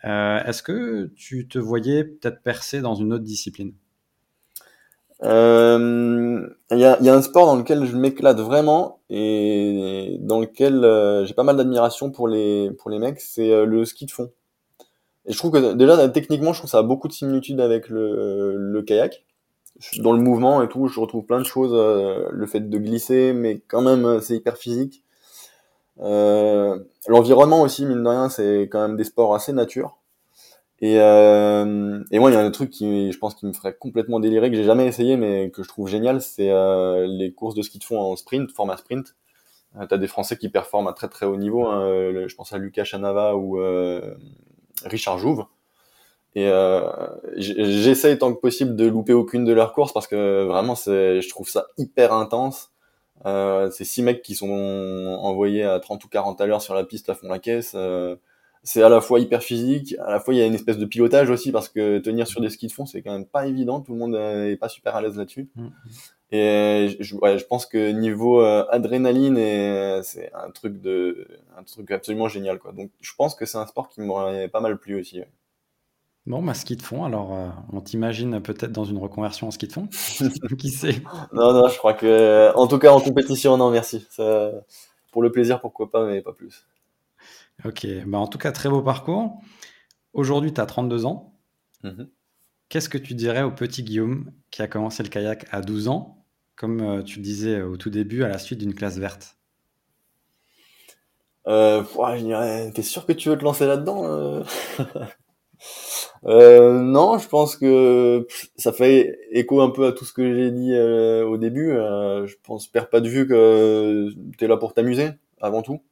euh, 0.05 0.43
est-ce 0.45 0.63
que 0.63 1.11
tu 1.17 1.49
te 1.49 1.59
voyais 1.59 2.05
peut-être 2.05 2.43
percer 2.43 2.81
dans 2.81 2.95
une 2.95 3.13
autre 3.13 3.25
discipline? 3.25 3.73
Il 5.23 5.29
euh, 5.29 6.47
y, 6.71 6.85
a, 6.85 7.01
y, 7.01 7.09
a, 7.09 7.15
un 7.15 7.23
sport 7.23 7.47
dans 7.47 7.57
lequel 7.57 7.87
je 7.87 7.97
m'éclate 7.97 8.39
vraiment 8.39 9.01
et 9.09 10.19
dans 10.21 10.41
lequel 10.41 10.85
euh, 10.85 11.25
j'ai 11.25 11.33
pas 11.33 11.43
mal 11.43 11.57
d'admiration 11.57 12.11
pour 12.11 12.29
les, 12.29 12.71
pour 12.79 12.91
les 12.91 12.99
mecs, 12.99 13.21
c'est 13.21 13.65
le 13.65 13.85
ski 13.87 14.05
de 14.05 14.11
fond. 14.11 14.31
Et 15.27 15.33
je 15.33 15.39
trouve 15.39 15.51
que 15.51 15.73
déjà 15.75 16.09
techniquement, 16.09 16.53
je 16.53 16.61
trouve 16.61 16.71
ça 16.71 16.79
a 16.79 16.83
beaucoup 16.83 17.09
de 17.09 17.13
similitudes 17.13 17.61
avec 17.61 17.89
le, 17.89 18.83
kayak. 18.87 19.25
Dans 19.99 20.13
le 20.13 20.21
mouvement 20.21 20.63
et 20.63 20.69
tout, 20.69 20.87
je 20.89 20.99
retrouve 21.01 21.25
plein 21.27 21.41
de 21.41 21.45
choses. 21.45 21.73
Euh, 21.75 22.29
le 22.31 22.47
fait 22.47 22.61
de 22.61 22.79
glisser, 22.79 23.33
mais 23.35 23.61
quand 23.69 23.83
même, 23.83 24.07
euh, 24.07 24.21
c'est 24.21 24.37
hyper 24.37 24.57
physique. 24.57 25.03
Euh, 26.01 26.79
L'environnement 27.09 27.61
aussi, 27.61 27.85
mine 27.85 28.03
de 28.03 28.09
rien, 28.09 28.29
c'est 28.29 28.63
quand 28.71 28.81
même 28.81 28.97
des 28.97 29.05
sports 29.05 29.35
assez 29.35 29.53
nature. 29.53 29.99
Et, 30.81 30.97
et 30.97 32.19
moi, 32.19 32.31
il 32.31 32.35
y 32.35 32.37
a 32.37 32.41
un 32.41 32.51
truc 32.51 32.71
qui, 32.71 33.11
je 33.11 33.19
pense, 33.19 33.35
qui 33.35 33.47
me 33.47 33.55
ferait 33.55 33.75
complètement 33.75 34.21
délirer, 34.21 34.51
que 34.51 34.57
j'ai 34.57 34.65
jamais 34.65 34.87
essayé, 34.87 35.17
mais 35.17 35.51
que 35.51 35.63
je 35.63 35.69
trouve 35.69 35.89
génial, 35.89 36.21
c'est 36.21 36.53
les 37.07 37.33
courses 37.33 37.55
de 37.55 37.63
ski 37.63 37.79
de 37.79 37.85
fond 37.85 37.99
en 37.99 38.15
sprint, 38.15 38.51
format 38.53 38.77
sprint. 38.77 39.15
T'as 39.89 39.97
des 39.97 40.07
Français 40.07 40.37
qui 40.37 40.51
performent 40.51 40.89
à 40.89 40.93
très 40.93 41.09
très 41.09 41.25
haut 41.25 41.39
niveau. 41.39 41.67
Hein. 41.67 42.27
Je 42.27 42.35
pense 42.35 42.53
à 42.53 42.59
Lucas 42.59 42.85
Chanava 42.85 43.37
ou 43.37 43.59
Richard 44.85 45.19
Jouve. 45.19 45.47
Et 46.35 46.49
euh, 46.49 46.83
j'essaye 47.37 48.19
tant 48.19 48.33
que 48.35 48.39
possible 48.39 48.77
de 48.77 48.85
louper 48.85 49.15
aucune 49.15 49.47
de 49.47 49.55
leurs 49.55 49.73
courses 49.73 49.95
parce 49.95 50.07
que 50.07 50.45
vraiment, 50.45 50.75
c'est, 50.75 51.23
je 51.23 51.29
trouve 51.31 51.49
ça 51.49 51.67
hyper 51.79 52.13
intense. 52.13 52.73
Euh, 53.25 53.71
c'est 53.71 53.85
six 53.85 54.03
mecs 54.03 54.21
qui 54.21 54.35
sont 54.35 54.51
envoyés 54.51 55.65
à 55.65 55.81
30 55.81 56.05
ou 56.05 56.09
40 56.09 56.39
à 56.43 56.47
l'heure 56.47 56.61
sur 56.61 56.75
la 56.75 56.85
piste 56.85 57.09
à 57.09 57.15
fond 57.15 57.29
la 57.29 57.39
caisse. 57.39 57.73
Euh, 57.75 58.17
c'est 58.63 58.83
à 58.83 58.91
la 58.91 59.01
fois 59.01 59.21
hyper 59.21 59.43
physique, 59.43 59.95
à 60.05 60.11
la 60.11 60.21
fois 60.21 60.35
il 60.35 60.39
y 60.39 60.43
a 60.43 60.47
une 60.47 60.55
espèce 60.55 60.77
de 60.77 60.85
pilotage 60.85 61.31
aussi 61.31 61.53
parce 61.53 61.69
que 61.71 61.99
tenir 62.01 62.27
sur 62.27 62.41
des 62.41 62.51
skis 62.51 62.67
de 62.67 62.73
fond 62.73 62.85
c'est 62.85 63.01
quand 63.01 63.13
même 63.13 63.25
pas 63.25 63.47
évident, 63.47 63.81
tout 63.81 63.93
le 63.93 63.99
monde 63.99 64.17
est 64.17 64.57
pas 64.57 64.69
super 64.69 64.97
à 64.97 65.01
l'aise 65.01 65.17
là-dessus. 65.17 65.49
Mm. 65.55 65.69
Et 66.33 66.97
je, 66.99 67.15
ouais, 67.17 67.39
je 67.39 67.45
pense 67.47 67.67
que 67.67 67.93
niveau 67.93 68.41
euh, 68.41 68.67
adrénaline, 68.71 69.39
et 69.39 70.01
c'est 70.03 70.33
un 70.35 70.51
truc 70.51 70.81
de, 70.81 71.29
un 71.57 71.63
truc 71.63 71.91
absolument 71.93 72.29
génial 72.29 72.59
quoi. 72.59 72.73
Donc 72.73 72.91
je 73.01 73.13
pense 73.17 73.35
que 73.35 73.47
c'est 73.47 73.59
un 73.59 73.67
sport 73.67 73.89
qui 73.89 74.01
m'aurait 74.01 74.49
pas 74.49 74.61
mal 74.61 74.77
plu 74.79 74.99
aussi. 74.99 75.23
Bon, 76.27 76.43
bah, 76.43 76.55
ski 76.55 76.75
de 76.75 76.83
fond, 76.83 77.05
alors 77.05 77.33
euh, 77.35 77.49
on 77.73 77.81
t'imagine 77.81 78.41
peut-être 78.41 78.73
dans 78.73 78.85
une 78.85 78.99
reconversion 78.99 79.47
en 79.47 79.53
ski 79.53 79.69
de 79.69 79.73
fond 79.73 79.87
Qui 80.59 80.71
sait? 80.71 81.01
Non, 81.33 81.53
non, 81.53 81.69
je 81.69 81.79
crois 81.79 81.95
que, 81.95 82.53
en 82.57 82.67
tout 82.67 82.81
cas 82.81 82.91
en 82.91 83.01
compétition, 83.01 83.57
non, 83.57 83.71
merci. 83.71 84.05
Ça, 84.11 84.51
pour 85.13 85.23
le 85.23 85.31
plaisir, 85.31 85.61
pourquoi 85.61 85.89
pas, 85.89 86.05
mais 86.05 86.21
pas 86.23 86.33
plus. 86.33 86.67
Ok, 87.65 87.87
bah, 88.07 88.19
en 88.19 88.27
tout 88.27 88.39
cas, 88.39 88.51
très 88.51 88.69
beau 88.69 88.83
parcours. 88.83 89.41
Aujourd'hui, 90.13 90.53
tu 90.53 90.61
as 90.61 90.67
32 90.67 91.07
ans. 91.07 91.33
Mm-hmm. 91.85 92.09
Qu'est-ce 92.69 92.89
que 92.89 92.99
tu 92.99 93.15
dirais 93.15 93.43
au 93.43 93.53
petit 93.53 93.85
Guillaume 93.85 94.33
qui 94.51 94.61
a 94.61 94.67
commencé 94.67 95.03
le 95.03 95.09
kayak 95.09 95.47
à 95.53 95.61
12 95.61 95.87
ans, 95.87 96.25
comme 96.57 96.81
euh, 96.81 97.03
tu 97.03 97.19
le 97.19 97.23
disais 97.23 97.63
au 97.63 97.77
tout 97.77 97.91
début, 97.91 98.25
à 98.25 98.29
la 98.29 98.39
suite 98.39 98.59
d'une 98.59 98.75
classe 98.75 98.99
verte? 98.99 99.37
Euh, 101.47 101.85
je 101.85 102.25
dirais, 102.25 102.73
t'es 102.75 102.83
sûr 102.83 103.07
que 103.07 103.13
tu 103.13 103.29
veux 103.29 103.39
te 103.39 103.45
lancer 103.45 103.67
là-dedans 103.67 104.05
euh? 104.05 104.43
Euh, 106.25 106.73
Non, 106.81 107.19
je 107.19 107.29
pense 107.29 107.57
que 107.57 108.27
ça 108.57 108.73
fait 108.73 109.17
écho 109.31 109.61
un 109.61 109.71
peu 109.71 109.87
à 109.87 109.93
tout 109.93 110.05
ce 110.05 110.13
que 110.13 110.35
j'ai 110.35 110.51
dit 110.51 110.77
au 110.77 111.37
début. 111.37 111.69
je 111.71 112.35
pense, 112.43 112.67
perds 112.67 112.91
pas 112.91 113.01
de 113.01 113.09
vue 113.09 113.29
que 113.29 114.09
t'es 114.39 114.49
là 114.49 114.57
pour 114.57 114.75
t'amuser, 114.75 115.11
avant 115.41 115.63
tout. 115.63 115.83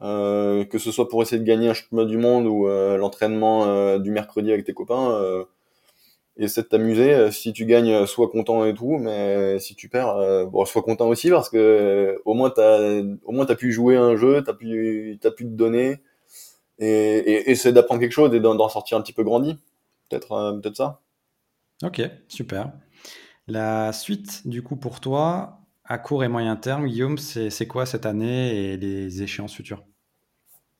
que 0.00 0.78
ce 0.78 0.90
soit 0.90 1.08
pour 1.08 1.22
essayer 1.22 1.40
de 1.40 1.46
gagner 1.46 1.68
un 1.68 1.74
championnat 1.74 2.06
du 2.06 2.16
monde 2.16 2.46
ou 2.46 2.66
l'entraînement 2.66 3.98
du 3.98 4.10
mercredi 4.10 4.50
avec 4.52 4.64
tes 4.64 4.74
copains 4.74 5.44
c'est 6.46 6.62
de 6.62 6.66
t'amuser. 6.68 7.12
Euh, 7.12 7.30
si 7.32 7.52
tu 7.52 7.66
gagnes, 7.66 7.90
euh, 7.90 8.06
sois 8.06 8.28
content 8.28 8.64
et 8.64 8.74
tout, 8.74 8.96
mais 8.98 9.58
si 9.58 9.74
tu 9.74 9.88
perds, 9.88 10.16
euh, 10.16 10.46
bon, 10.46 10.64
sois 10.64 10.82
content 10.82 11.08
aussi 11.08 11.30
parce 11.30 11.50
que 11.50 12.20
au 12.24 12.34
moins 12.34 12.50
t'as, 12.50 13.00
au 13.24 13.32
moins 13.32 13.44
t'as 13.44 13.56
pu 13.56 13.72
jouer 13.72 13.96
un 13.96 14.16
jeu, 14.16 14.42
t'as 14.44 14.54
pu, 14.54 15.18
t'as 15.20 15.32
pu 15.32 15.44
te 15.44 15.50
donner 15.50 16.00
et, 16.78 17.50
et 17.50 17.72
d'apprendre 17.72 18.00
quelque 18.00 18.12
chose 18.12 18.32
et 18.34 18.40
d'en 18.40 18.68
sortir 18.68 18.96
un 18.96 19.00
petit 19.00 19.12
peu 19.12 19.24
grandi. 19.24 19.56
Peut-être, 20.08 20.60
peut-être 20.62 20.76
ça. 20.76 21.00
Ok, 21.82 22.02
super. 22.28 22.72
La 23.48 23.92
suite, 23.92 24.46
du 24.46 24.62
coup, 24.62 24.76
pour 24.76 25.00
toi, 25.00 25.58
à 25.84 25.98
court 25.98 26.22
et 26.22 26.28
moyen 26.28 26.54
terme, 26.54 26.86
Guillaume, 26.86 27.18
c'est 27.18 27.66
quoi 27.66 27.86
cette 27.86 28.06
année 28.06 28.72
et 28.72 28.76
les 28.76 29.22
échéances 29.22 29.54
futures? 29.54 29.84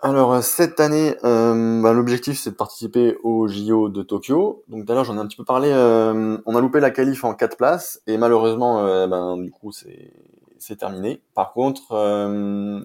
Alors 0.01 0.33
euh, 0.33 0.41
cette 0.43 0.79
année, 0.79 1.17
euh, 1.25 1.83
bah, 1.83 1.93
l'objectif 1.93 2.39
c'est 2.39 2.51
de 2.51 2.55
participer 2.55 3.17
au 3.25 3.49
JO 3.49 3.89
de 3.89 4.03
Tokyo. 4.03 4.63
Donc 4.69 4.85
d'ailleurs 4.85 5.03
j'en 5.05 5.17
ai 5.17 5.21
un 5.21 5.27
petit 5.27 5.37
peu 5.37 5.45
parlé. 5.45 5.71
Euh, 5.73 6.39
on 6.47 6.55
a 6.55 6.61
loupé 6.61 6.79
la 6.79 6.91
qualif 6.91 7.25
en 7.25 7.35
quatre 7.35 7.57
places 7.57 8.01
et 8.07 8.17
malheureusement, 8.17 8.85
ben 9.09 9.37
du 9.39 9.51
coup 9.51 9.73
c'est 9.73 10.77
terminé. 10.77 11.21
Par 11.35 11.53
contre, 11.53 11.93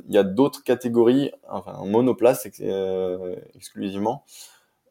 il 0.08 0.13
y 0.13 0.17
a 0.17 0.23
d'autres 0.23 0.63
catégories, 0.63 1.32
enfin 1.49 1.86
monoplace 1.86 2.47
exclusivement, 3.56 4.26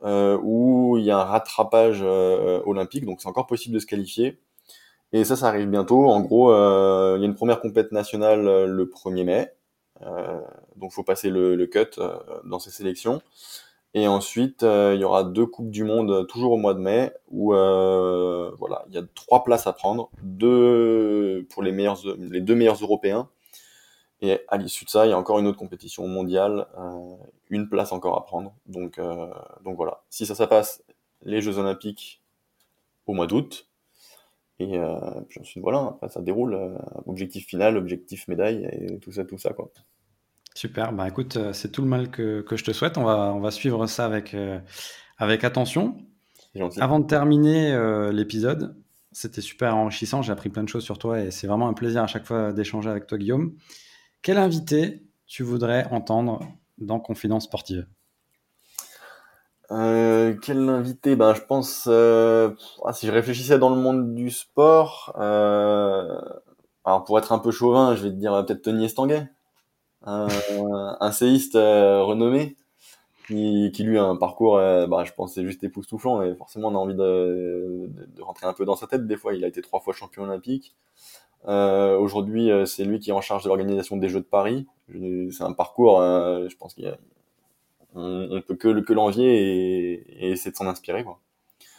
où 0.05 0.97
il 0.99 1.05
y 1.05 1.11
a 1.11 1.19
un 1.19 1.25
rattrapage 1.25 2.03
olympique, 2.03 3.05
donc 3.05 3.21
c'est 3.21 3.29
encore 3.29 3.47
possible 3.47 3.75
de 3.75 3.81
se 3.81 3.87
qualifier. 3.87 4.39
Et 5.13 5.25
ça, 5.25 5.37
ça 5.37 5.49
arrive 5.49 5.69
bientôt. 5.69 6.09
En 6.09 6.21
gros, 6.21 6.53
il 6.53 7.21
y 7.21 7.25
a 7.25 7.27
une 7.27 7.35
première 7.35 7.61
compète 7.61 7.91
nationale 7.93 8.45
le 8.67 8.85
1er 8.87 9.25
mai. 9.25 9.53
Donc 10.77 10.93
faut 10.93 11.03
passer 11.03 11.31
le, 11.31 11.67
cut 11.67 11.99
euh, 11.99 12.17
dans 12.45 12.59
ces 12.59 12.71
sélections. 12.71 13.23
Et 13.95 14.09
ensuite, 14.09 14.63
euh, 14.63 14.93
il 14.95 15.01
y 15.01 15.05
aura 15.05 15.23
deux 15.23 15.45
coupes 15.45 15.71
du 15.71 15.85
monde 15.85 16.27
toujours 16.27 16.53
au 16.53 16.57
mois 16.57 16.73
de 16.73 16.79
mai 16.79 17.13
où 17.29 17.55
euh, 17.55 18.51
il 18.89 18.95
y 18.95 18.99
a 18.99 19.03
trois 19.15 19.45
places 19.45 19.67
à 19.67 19.75
prendre, 19.75 20.11
deux 20.23 21.47
pour 21.51 21.63
les 21.63 21.73
deux 21.73 22.55
meilleurs 22.55 22.83
européens. 22.83 23.29
Et 24.23 24.41
à 24.49 24.57
l'issue 24.57 24.85
de 24.85 24.91
ça, 24.91 25.05
il 25.07 25.11
y 25.11 25.13
a 25.13 25.19
encore 25.19 25.41
une 25.41 25.47
autre 25.47 25.59
compétition 25.59 26.07
mondiale, 26.07 26.69
une 27.51 27.69
place 27.69 27.93
encore 27.93 28.17
à 28.17 28.25
prendre. 28.25 28.55
Donc, 28.67 29.01
voilà. 29.65 30.05
Si 30.11 30.27
ça, 30.27 30.37
ça 30.37 30.47
passe, 30.47 30.85
les 31.25 31.41
Jeux 31.43 31.59
Olympiques 31.59 32.23
au 33.07 33.15
mois 33.15 33.27
d'août. 33.27 33.69
Et 34.61 34.79
puis 35.29 35.41
ensuite, 35.41 35.61
voilà, 35.61 35.79
après 35.97 36.09
ça 36.09 36.23
déroule. 36.23 36.79
objectif 37.07 37.47
final, 37.49 37.77
objectif 37.77 38.29
médaille 38.29 38.69
et 38.71 38.99
tout 39.01 39.11
ça, 39.11 39.25
tout 39.25 39.39
ça, 39.39 39.53
quoi. 39.53 39.71
Super, 40.55 40.93
bah 40.93 41.09
écoute, 41.09 41.37
euh, 41.37 41.53
c'est 41.53 41.71
tout 41.71 41.83
le 41.83 41.89
mal 41.89 42.11
que, 42.11 42.43
que, 42.43 42.57
je 42.57 42.65
te 42.65 42.73
souhaite. 42.73 42.99
On 42.99 43.05
va, 43.05 43.33
on 43.35 43.41
va 43.41 43.51
suivre 43.51 43.87
ça 43.87 44.05
avec, 44.05 44.35
euh, 44.35 44.59
avec 45.17 45.45
attention. 45.45 45.97
Avant 46.79 47.01
de 47.01 47.07
terminer 47.07 47.73
euh, 47.73 48.13
l'épisode, 48.13 48.77
c'était 49.13 49.41
super 49.41 49.75
enrichissant. 49.75 50.21
J'ai 50.21 50.33
appris 50.33 50.51
plein 50.51 50.63
de 50.63 50.69
choses 50.69 50.85
sur 50.85 50.99
toi 50.99 51.21
et 51.21 51.31
c'est 51.31 51.47
vraiment 51.47 51.69
un 51.69 51.73
plaisir 51.73 52.03
à 52.03 52.07
chaque 52.07 52.27
fois 52.27 52.53
d'échanger 52.53 52.91
avec 52.91 53.07
toi, 53.07 53.17
Guillaume. 53.17 53.55
Quel 54.21 54.37
invité 54.37 55.03
tu 55.27 55.43
voudrais 55.43 55.87
entendre 55.91 56.41
dans 56.77 57.01
Confidence 57.01 57.45
Sportive? 57.45 57.87
Quel 59.71 60.69
invité? 60.69 61.17
Ben, 61.17 61.33
Je 61.33 61.41
pense, 61.41 61.89
ah, 61.89 62.93
si 62.93 63.07
je 63.07 63.13
réfléchissais 63.13 63.59
dans 63.59 63.71
le 63.71 63.81
monde 63.81 64.15
du 64.15 64.29
sport, 64.29 65.15
alors 65.17 67.05
pour 67.07 67.19
être 67.19 67.33
un 67.33 67.39
peu 67.39 67.51
chauvin, 67.51 67.97
je 67.97 68.03
vais 68.03 68.11
te 68.11 68.17
dire 68.17 68.45
peut-être 68.45 68.61
Tony 68.61 68.85
Estanguet 68.85 69.31
un, 70.05 70.29
un 71.01 71.13
séiste 71.13 71.57
euh, 71.57 72.03
renommé 72.03 72.57
qui, 73.27 73.71
qui, 73.73 73.85
lui 73.85 73.99
a 73.99 74.05
un 74.05 74.17
parcours, 74.17 74.59
euh, 74.59 74.87
bah, 74.87 75.05
je 75.05 75.13
pense, 75.13 75.35
c'est 75.35 75.45
juste 75.45 75.63
époustouflant 75.63 76.23
et 76.23 76.35
forcément 76.35 76.69
on 76.69 76.75
a 76.75 76.79
envie 76.79 76.95
de, 76.95 77.89
de, 77.89 78.23
rentrer 78.23 78.47
un 78.47 78.53
peu 78.53 78.65
dans 78.65 78.77
sa 78.77 78.87
tête. 78.87 79.07
Des 79.07 79.17
fois, 79.17 79.35
il 79.35 79.45
a 79.45 79.49
été 79.49 79.63
trois 79.63 79.81
fois 79.81 79.95
champion 79.95 80.25
olympique. 80.25 80.75
Euh, 81.49 81.97
Aujourd'hui, 81.99 82.51
c'est 82.67 82.85
lui 82.85 82.99
qui 82.99 83.11
est 83.11 83.13
en 83.13 83.21
charge 83.21 83.45
de 83.45 83.49
l'organisation 83.49 83.97
des 83.97 84.09
Jeux 84.09 84.21
de 84.21 84.25
Paris. 84.25 84.67
C'est 85.31 85.43
un 85.43 85.53
parcours, 85.53 86.01
je 86.01 86.57
pense 86.57 86.75
qu'on 86.75 86.93
on 87.95 88.43
peut 88.43 88.55
que, 88.55 88.81
que 88.81 88.93
l'envier 88.93 89.27
et, 89.27 90.27
et 90.27 90.31
essayer 90.31 90.51
de 90.51 90.57
s'en 90.57 90.67
inspirer. 90.67 91.05
Quoi. 91.05 91.19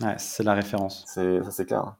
Ouais, 0.01 0.15
c'est 0.17 0.43
la 0.43 0.53
référence. 0.53 1.03
Ça, 1.07 1.51
c'est 1.51 1.65
clair. 1.65 1.95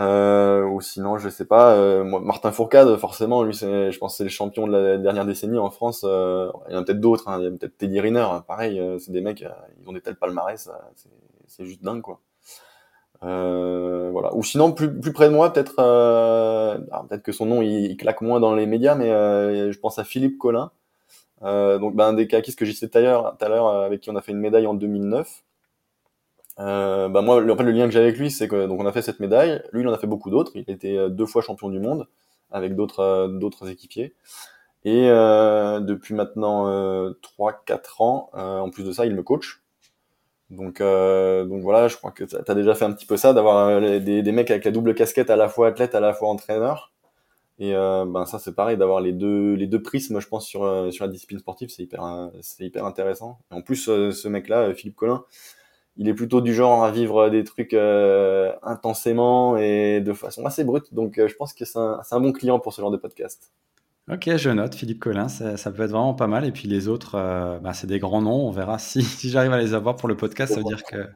Euh, 0.00 0.64
ou 0.64 0.80
sinon, 0.80 1.18
je 1.18 1.28
sais 1.28 1.44
pas. 1.44 1.74
Euh, 1.74 2.04
Martin 2.04 2.52
Fourcade, 2.52 2.96
forcément, 2.96 3.42
lui, 3.42 3.54
c'est, 3.54 3.92
je 3.92 3.98
pense, 3.98 4.16
c'est 4.16 4.24
le 4.24 4.30
champion 4.30 4.66
de 4.66 4.72
la 4.72 4.96
dernière 4.98 5.26
décennie 5.26 5.58
en 5.58 5.70
France. 5.70 6.04
Euh, 6.04 6.50
il 6.68 6.74
y 6.74 6.76
en 6.76 6.80
a 6.80 6.84
peut-être 6.84 7.00
d'autres. 7.00 7.28
Hein, 7.28 7.38
il 7.40 7.44
y 7.44 7.46
a 7.46 7.50
peut-être 7.50 7.76
Teddy 7.76 8.00
Riner. 8.00 8.20
Hein, 8.20 8.44
pareil, 8.46 8.80
euh, 8.80 8.98
c'est 8.98 9.12
des 9.12 9.20
mecs, 9.20 9.44
ils 9.80 9.88
ont 9.88 9.92
des 9.92 10.00
tels 10.00 10.16
palmarès, 10.16 10.70
c'est, 11.46 11.64
juste 11.64 11.82
dingue, 11.82 12.00
quoi. 12.00 12.20
voilà. 13.20 14.34
Ou 14.34 14.42
sinon, 14.42 14.72
plus, 14.72 14.98
plus 15.00 15.12
près 15.12 15.28
de 15.28 15.34
moi, 15.34 15.52
peut-être, 15.52 15.76
peut-être 15.76 17.22
que 17.22 17.32
son 17.32 17.46
nom 17.46 17.60
il, 17.60 17.96
claque 17.96 18.22
moins 18.22 18.40
dans 18.40 18.54
les 18.54 18.66
médias, 18.66 18.94
mais 18.94 19.10
je 19.10 19.78
pense 19.78 19.98
à 19.98 20.04
Philippe 20.04 20.38
Collin. 20.38 20.70
donc, 21.42 21.94
ben, 21.94 22.06
un 22.06 22.12
des 22.14 22.26
kakistes 22.26 22.58
que 22.58 22.64
j'ai 22.64 22.72
cité 22.72 22.88
tout 22.88 22.98
à 22.98 23.48
l'heure, 23.48 23.68
avec 23.68 24.00
qui 24.00 24.10
on 24.10 24.16
a 24.16 24.22
fait 24.22 24.32
une 24.32 24.38
médaille 24.40 24.66
en 24.66 24.74
2009. 24.74 25.42
Euh, 26.58 27.08
bah 27.08 27.22
moi, 27.22 27.40
le, 27.40 27.52
en 27.52 27.56
fait, 27.56 27.62
le 27.62 27.70
lien 27.70 27.86
que 27.86 27.92
j'ai 27.92 28.00
avec 28.00 28.18
lui, 28.18 28.30
c'est 28.30 28.48
que 28.48 28.66
donc 28.66 28.80
on 28.80 28.86
a 28.86 28.92
fait 28.92 29.02
cette 29.02 29.20
médaille. 29.20 29.62
Lui, 29.72 29.82
il 29.82 29.88
en 29.88 29.92
a 29.92 29.98
fait 29.98 30.06
beaucoup 30.06 30.30
d'autres. 30.30 30.52
Il 30.54 30.64
a 30.68 30.72
été 30.72 30.98
euh, 30.98 31.08
deux 31.08 31.26
fois 31.26 31.42
champion 31.42 31.68
du 31.68 31.78
monde 31.80 32.06
avec 32.50 32.74
d'autres 32.74 33.00
euh, 33.00 33.28
d'autres 33.28 33.68
équipiers. 33.68 34.14
Et 34.84 35.08
euh, 35.10 35.80
depuis 35.80 36.14
maintenant 36.14 36.68
euh, 36.68 37.12
3-4 37.38 38.02
ans, 38.02 38.30
en 38.32 38.70
plus 38.70 38.84
de 38.84 38.92
ça, 38.92 39.06
il 39.06 39.14
me 39.14 39.22
coach. 39.22 39.62
Donc, 40.50 40.80
donc 40.80 41.62
voilà, 41.62 41.86
je 41.86 41.96
crois 41.96 42.10
que 42.10 42.24
tu 42.24 42.34
as 42.34 42.54
déjà 42.54 42.74
fait 42.74 42.84
un 42.84 42.92
petit 42.92 43.06
peu 43.06 43.16
ça, 43.16 43.32
d'avoir 43.32 43.80
des, 43.80 44.22
des 44.22 44.32
mecs 44.32 44.50
avec 44.50 44.64
la 44.64 44.72
double 44.72 44.96
casquette, 44.96 45.30
à 45.30 45.36
la 45.36 45.48
fois 45.48 45.68
athlète, 45.68 45.94
à 45.94 46.00
la 46.00 46.12
fois 46.12 46.28
entraîneur. 46.28 46.92
Et 47.60 47.72
ben 47.72 48.24
ça, 48.26 48.40
c'est 48.40 48.54
pareil, 48.56 48.76
d'avoir 48.76 49.00
les 49.00 49.12
deux 49.12 49.54
les 49.54 49.68
deux 49.68 49.80
prismes, 49.80 50.18
je 50.18 50.26
pense, 50.26 50.44
sur 50.44 50.92
sur 50.92 51.04
la 51.04 51.12
discipline 51.12 51.38
sportive, 51.38 51.68
c'est 51.68 51.84
hyper 51.84 52.30
c'est 52.40 52.64
hyper 52.64 52.84
intéressant. 52.84 53.38
En 53.52 53.62
plus, 53.62 53.84
ce 53.84 54.28
mec-là, 54.28 54.74
Philippe 54.74 54.96
Collin, 54.96 55.24
il 56.00 56.08
est 56.08 56.14
plutôt 56.14 56.40
du 56.40 56.54
genre 56.54 56.82
à 56.82 56.90
vivre 56.90 57.28
des 57.28 57.44
trucs 57.44 57.74
euh, 57.74 58.52
intensément 58.62 59.58
et 59.58 60.00
de 60.00 60.14
façon 60.14 60.46
assez 60.46 60.64
brute. 60.64 60.94
Donc, 60.94 61.18
euh, 61.18 61.28
je 61.28 61.34
pense 61.34 61.52
que 61.52 61.66
c'est 61.66 61.78
un, 61.78 62.00
un, 62.10 62.20
bon 62.20 62.32
client 62.32 62.58
pour 62.58 62.72
ce 62.72 62.80
genre 62.80 62.90
de 62.90 62.96
podcast. 62.96 63.52
Ok, 64.10 64.34
je 64.34 64.48
note. 64.48 64.74
Philippe 64.74 64.98
Collin, 64.98 65.28
ça, 65.28 65.58
ça, 65.58 65.70
peut 65.70 65.82
être 65.82 65.90
vraiment 65.90 66.14
pas 66.14 66.26
mal. 66.26 66.46
Et 66.46 66.52
puis 66.52 66.68
les 66.68 66.88
autres, 66.88 67.16
euh, 67.16 67.58
bah, 67.58 67.74
c'est 67.74 67.86
des 67.86 67.98
grands 67.98 68.22
noms. 68.22 68.48
On 68.48 68.50
verra 68.50 68.78
si, 68.78 69.02
si 69.18 69.28
j'arrive 69.28 69.52
à 69.52 69.58
les 69.58 69.74
avoir 69.74 69.96
pour 69.96 70.08
le 70.08 70.16
podcast. 70.16 70.54
Ça 70.54 70.60
veut 70.60 70.64
dire 70.64 70.82
qu'il 70.84 71.06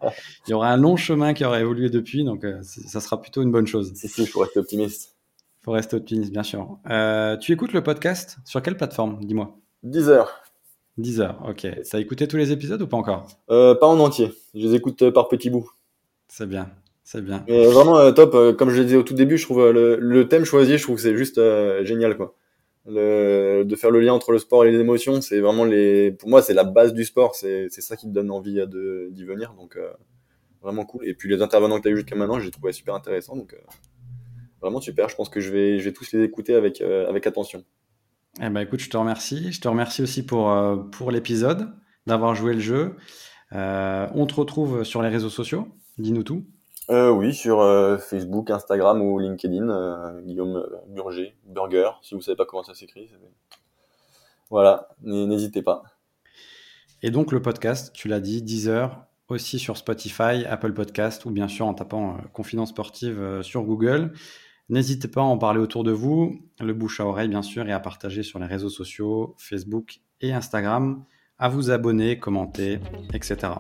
y 0.49 0.53
aura 0.53 0.68
un 0.68 0.77
long 0.77 0.97
chemin 0.97 1.33
qui 1.33 1.47
aura 1.47 1.61
évolué 1.61 1.88
depuis. 1.88 2.23
Donc, 2.23 2.44
ça 2.61 3.01
sera 3.01 3.18
plutôt 3.23 3.40
une 3.40 3.51
bonne 3.51 3.66
chose. 3.66 3.90
Si, 3.94 4.07
si, 4.07 4.20
il 4.20 4.29
faut 4.29 4.40
rester 4.40 4.61
optimiste. 4.61 5.16
Il 5.62 5.64
faut 5.64 5.73
rester 5.73 5.97
optimiste, 5.97 6.31
bien 6.31 6.42
sûr. 6.42 6.79
tu 7.40 7.53
écoutes 7.53 7.73
le 7.73 7.83
podcast 7.83 8.37
sur 8.44 8.61
quelle 8.61 8.77
plateforme? 8.77 9.25
Dis-moi. 9.25 9.57
10 9.83 10.11
heures. 10.11 10.43
10 10.98 11.20
heures, 11.20 11.44
ok. 11.48 11.66
Ça 11.83 11.96
a 11.96 12.00
écouté 12.00 12.28
tous 12.28 12.37
les 12.37 12.52
épisodes 12.52 12.80
ou 12.83 12.87
pas 12.87 12.96
encore? 12.96 13.26
Euh, 13.50 13.74
Pas 13.74 13.87
en 13.87 13.98
entier. 13.98 14.33
Je 14.54 14.61
les 14.61 14.74
écoute 14.74 15.11
par 15.11 15.28
petits 15.28 15.50
bouts. 15.50 15.70
C'est 16.28 16.48
bien, 16.48 16.70
c'est 17.02 17.22
bien. 17.22 17.44
Mais 17.48 17.66
vraiment 17.66 18.12
top. 18.12 18.57
comme 18.57 18.70
je 18.70 18.78
le 18.78 18.85
disais 18.85 18.96
au 18.96 19.02
tout 19.02 19.14
début, 19.14 19.38
je 19.38 19.44
trouve 19.44 19.70
le, 19.70 19.96
le 19.96 20.28
thème 20.28 20.44
choisi, 20.44 20.78
je 20.78 20.83
trouve 20.83 20.96
que 20.96 21.02
c'est 21.02 21.16
juste 21.16 21.40
génial, 21.85 22.16
quoi 22.16 22.35
le, 22.87 23.64
de 23.64 23.76
faire 23.76 23.90
le 23.90 24.00
lien 24.00 24.12
entre 24.12 24.33
le 24.33 24.38
sport 24.38 24.64
et 24.64 24.70
les 24.70 24.78
émotions, 24.78 25.20
c'est 25.20 25.40
vraiment 25.40 25.64
les, 25.64 26.12
pour 26.12 26.28
moi, 26.28 26.42
c'est 26.42 26.54
la 26.54 26.64
base 26.64 26.92
du 26.92 27.04
sport. 27.04 27.35
C'est, 27.35 27.68
ça 27.70 27.96
qui 27.96 28.07
te 28.07 28.12
donne 28.12 28.30
envie 28.30 28.61
d'y 29.11 29.24
venir. 29.24 29.54
Donc, 29.54 29.76
euh, 29.76 29.90
vraiment 30.62 30.85
cool. 30.85 31.07
Et 31.07 31.14
puis, 31.14 31.28
les 31.28 31.42
intervenants 31.42 31.78
que 31.78 31.83
tu 31.83 31.88
as 31.88 31.92
eu 31.92 31.96
jusqu'à 31.96 32.16
maintenant, 32.16 32.40
j'ai 32.40 32.50
trouvé 32.50 32.72
super 32.72 32.94
intéressant. 32.94 33.37
Donc, 33.37 33.54
euh, 33.54 33.59
vraiment 34.61 34.80
super. 34.80 35.09
Je 35.09 35.16
pense 35.16 35.28
que 35.28 35.40
je 35.40 35.50
vais, 35.50 35.78
je 35.78 35.85
vais 35.85 35.92
tous 35.92 36.12
les 36.12 36.22
écouter 36.22 36.54
avec, 36.54 36.80
euh, 36.80 37.09
avec 37.09 37.26
attention. 37.26 37.64
Eh 38.40 38.49
ben, 38.49 38.61
écoute, 38.61 38.81
je 38.81 38.90
te 38.90 38.97
remercie. 38.97 39.53
Je 39.53 39.61
te 39.61 39.68
remercie 39.68 40.03
aussi 40.03 40.25
pour, 40.25 40.53
pour 40.92 41.11
l'épisode, 41.11 41.73
d'avoir 42.07 42.35
joué 42.35 42.55
le 42.55 42.61
jeu. 42.61 42.97
on 43.53 44.27
te 44.27 44.35
retrouve 44.35 44.85
sur 44.85 45.03
les 45.03 45.09
réseaux 45.09 45.31
sociaux. 45.31 45.68
Dis-nous 45.99 46.25
tout. 46.25 46.44
Euh, 46.90 47.11
oui, 47.11 47.33
sur 47.33 47.61
euh, 47.61 47.97
Facebook, 47.97 48.51
Instagram 48.51 49.01
ou 49.01 49.18
LinkedIn, 49.18 49.68
euh, 49.70 50.20
Guillaume 50.20 50.66
Burger, 50.88 51.35
Burger, 51.47 51.90
si 52.03 52.14
vous 52.14 52.20
savez 52.20 52.37
pas 52.37 52.44
comment 52.44 52.62
ça 52.62 52.75
s'écrit. 52.75 53.11
Voilà, 54.51 54.88
n'hésitez 55.03 55.62
pas. 55.62 55.83
Et 57.03 57.11
donc 57.11 57.33
le 57.33 57.40
podcast, 57.40 57.92
tu 57.94 58.09
l'as 58.09 58.20
dit, 58.20 58.42
10 58.42 58.68
heures, 58.68 59.07
aussi 59.29 59.59
sur 59.59 59.79
Spotify, 59.79 60.44
Apple 60.47 60.75
Podcast 60.75 61.25
ou 61.25 61.31
bien 61.31 61.49
sûr 61.49 61.66
en 61.66 61.75
tapant 61.75 62.18
Confidence 62.35 62.70
Sportive 62.70 63.40
sur 63.42 63.62
Google. 63.62 64.12
N'hésitez 64.68 65.09
pas 65.09 65.20
à 65.20 65.24
en 65.24 65.37
parler 65.37 65.61
autour 65.61 65.85
de 65.85 65.92
vous, 65.92 66.40
le 66.59 66.72
bouche 66.72 67.00
à 67.00 67.07
oreille 67.07 67.29
bien 67.29 67.42
sûr, 67.42 67.68
et 67.68 67.72
à 67.72 67.81
partager 67.81 68.22
sur 68.22 68.38
les 68.38 68.46
réseaux 68.46 68.70
sociaux, 68.70 69.35
Facebook 69.38 70.00
et 70.20 70.33
Instagram, 70.33 71.05
à 71.38 71.48
vous 71.48 71.70
abonner, 71.70 72.18
commenter, 72.18 72.81
etc. 73.12 73.53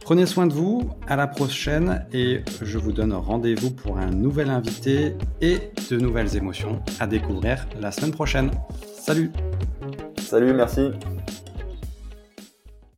Prenez 0.00 0.24
soin 0.24 0.46
de 0.46 0.52
vous, 0.52 0.88
à 1.08 1.16
la 1.16 1.26
prochaine 1.26 2.06
et 2.12 2.42
je 2.62 2.78
vous 2.78 2.92
donne 2.92 3.12
rendez-vous 3.12 3.72
pour 3.72 3.98
un 3.98 4.10
nouvel 4.10 4.50
invité 4.50 5.14
et 5.40 5.58
de 5.90 5.96
nouvelles 5.98 6.36
émotions 6.36 6.80
à 7.00 7.06
découvrir 7.06 7.66
la 7.80 7.90
semaine 7.90 8.12
prochaine. 8.12 8.50
Salut 8.94 9.32
Salut, 10.18 10.54
merci 10.54 10.90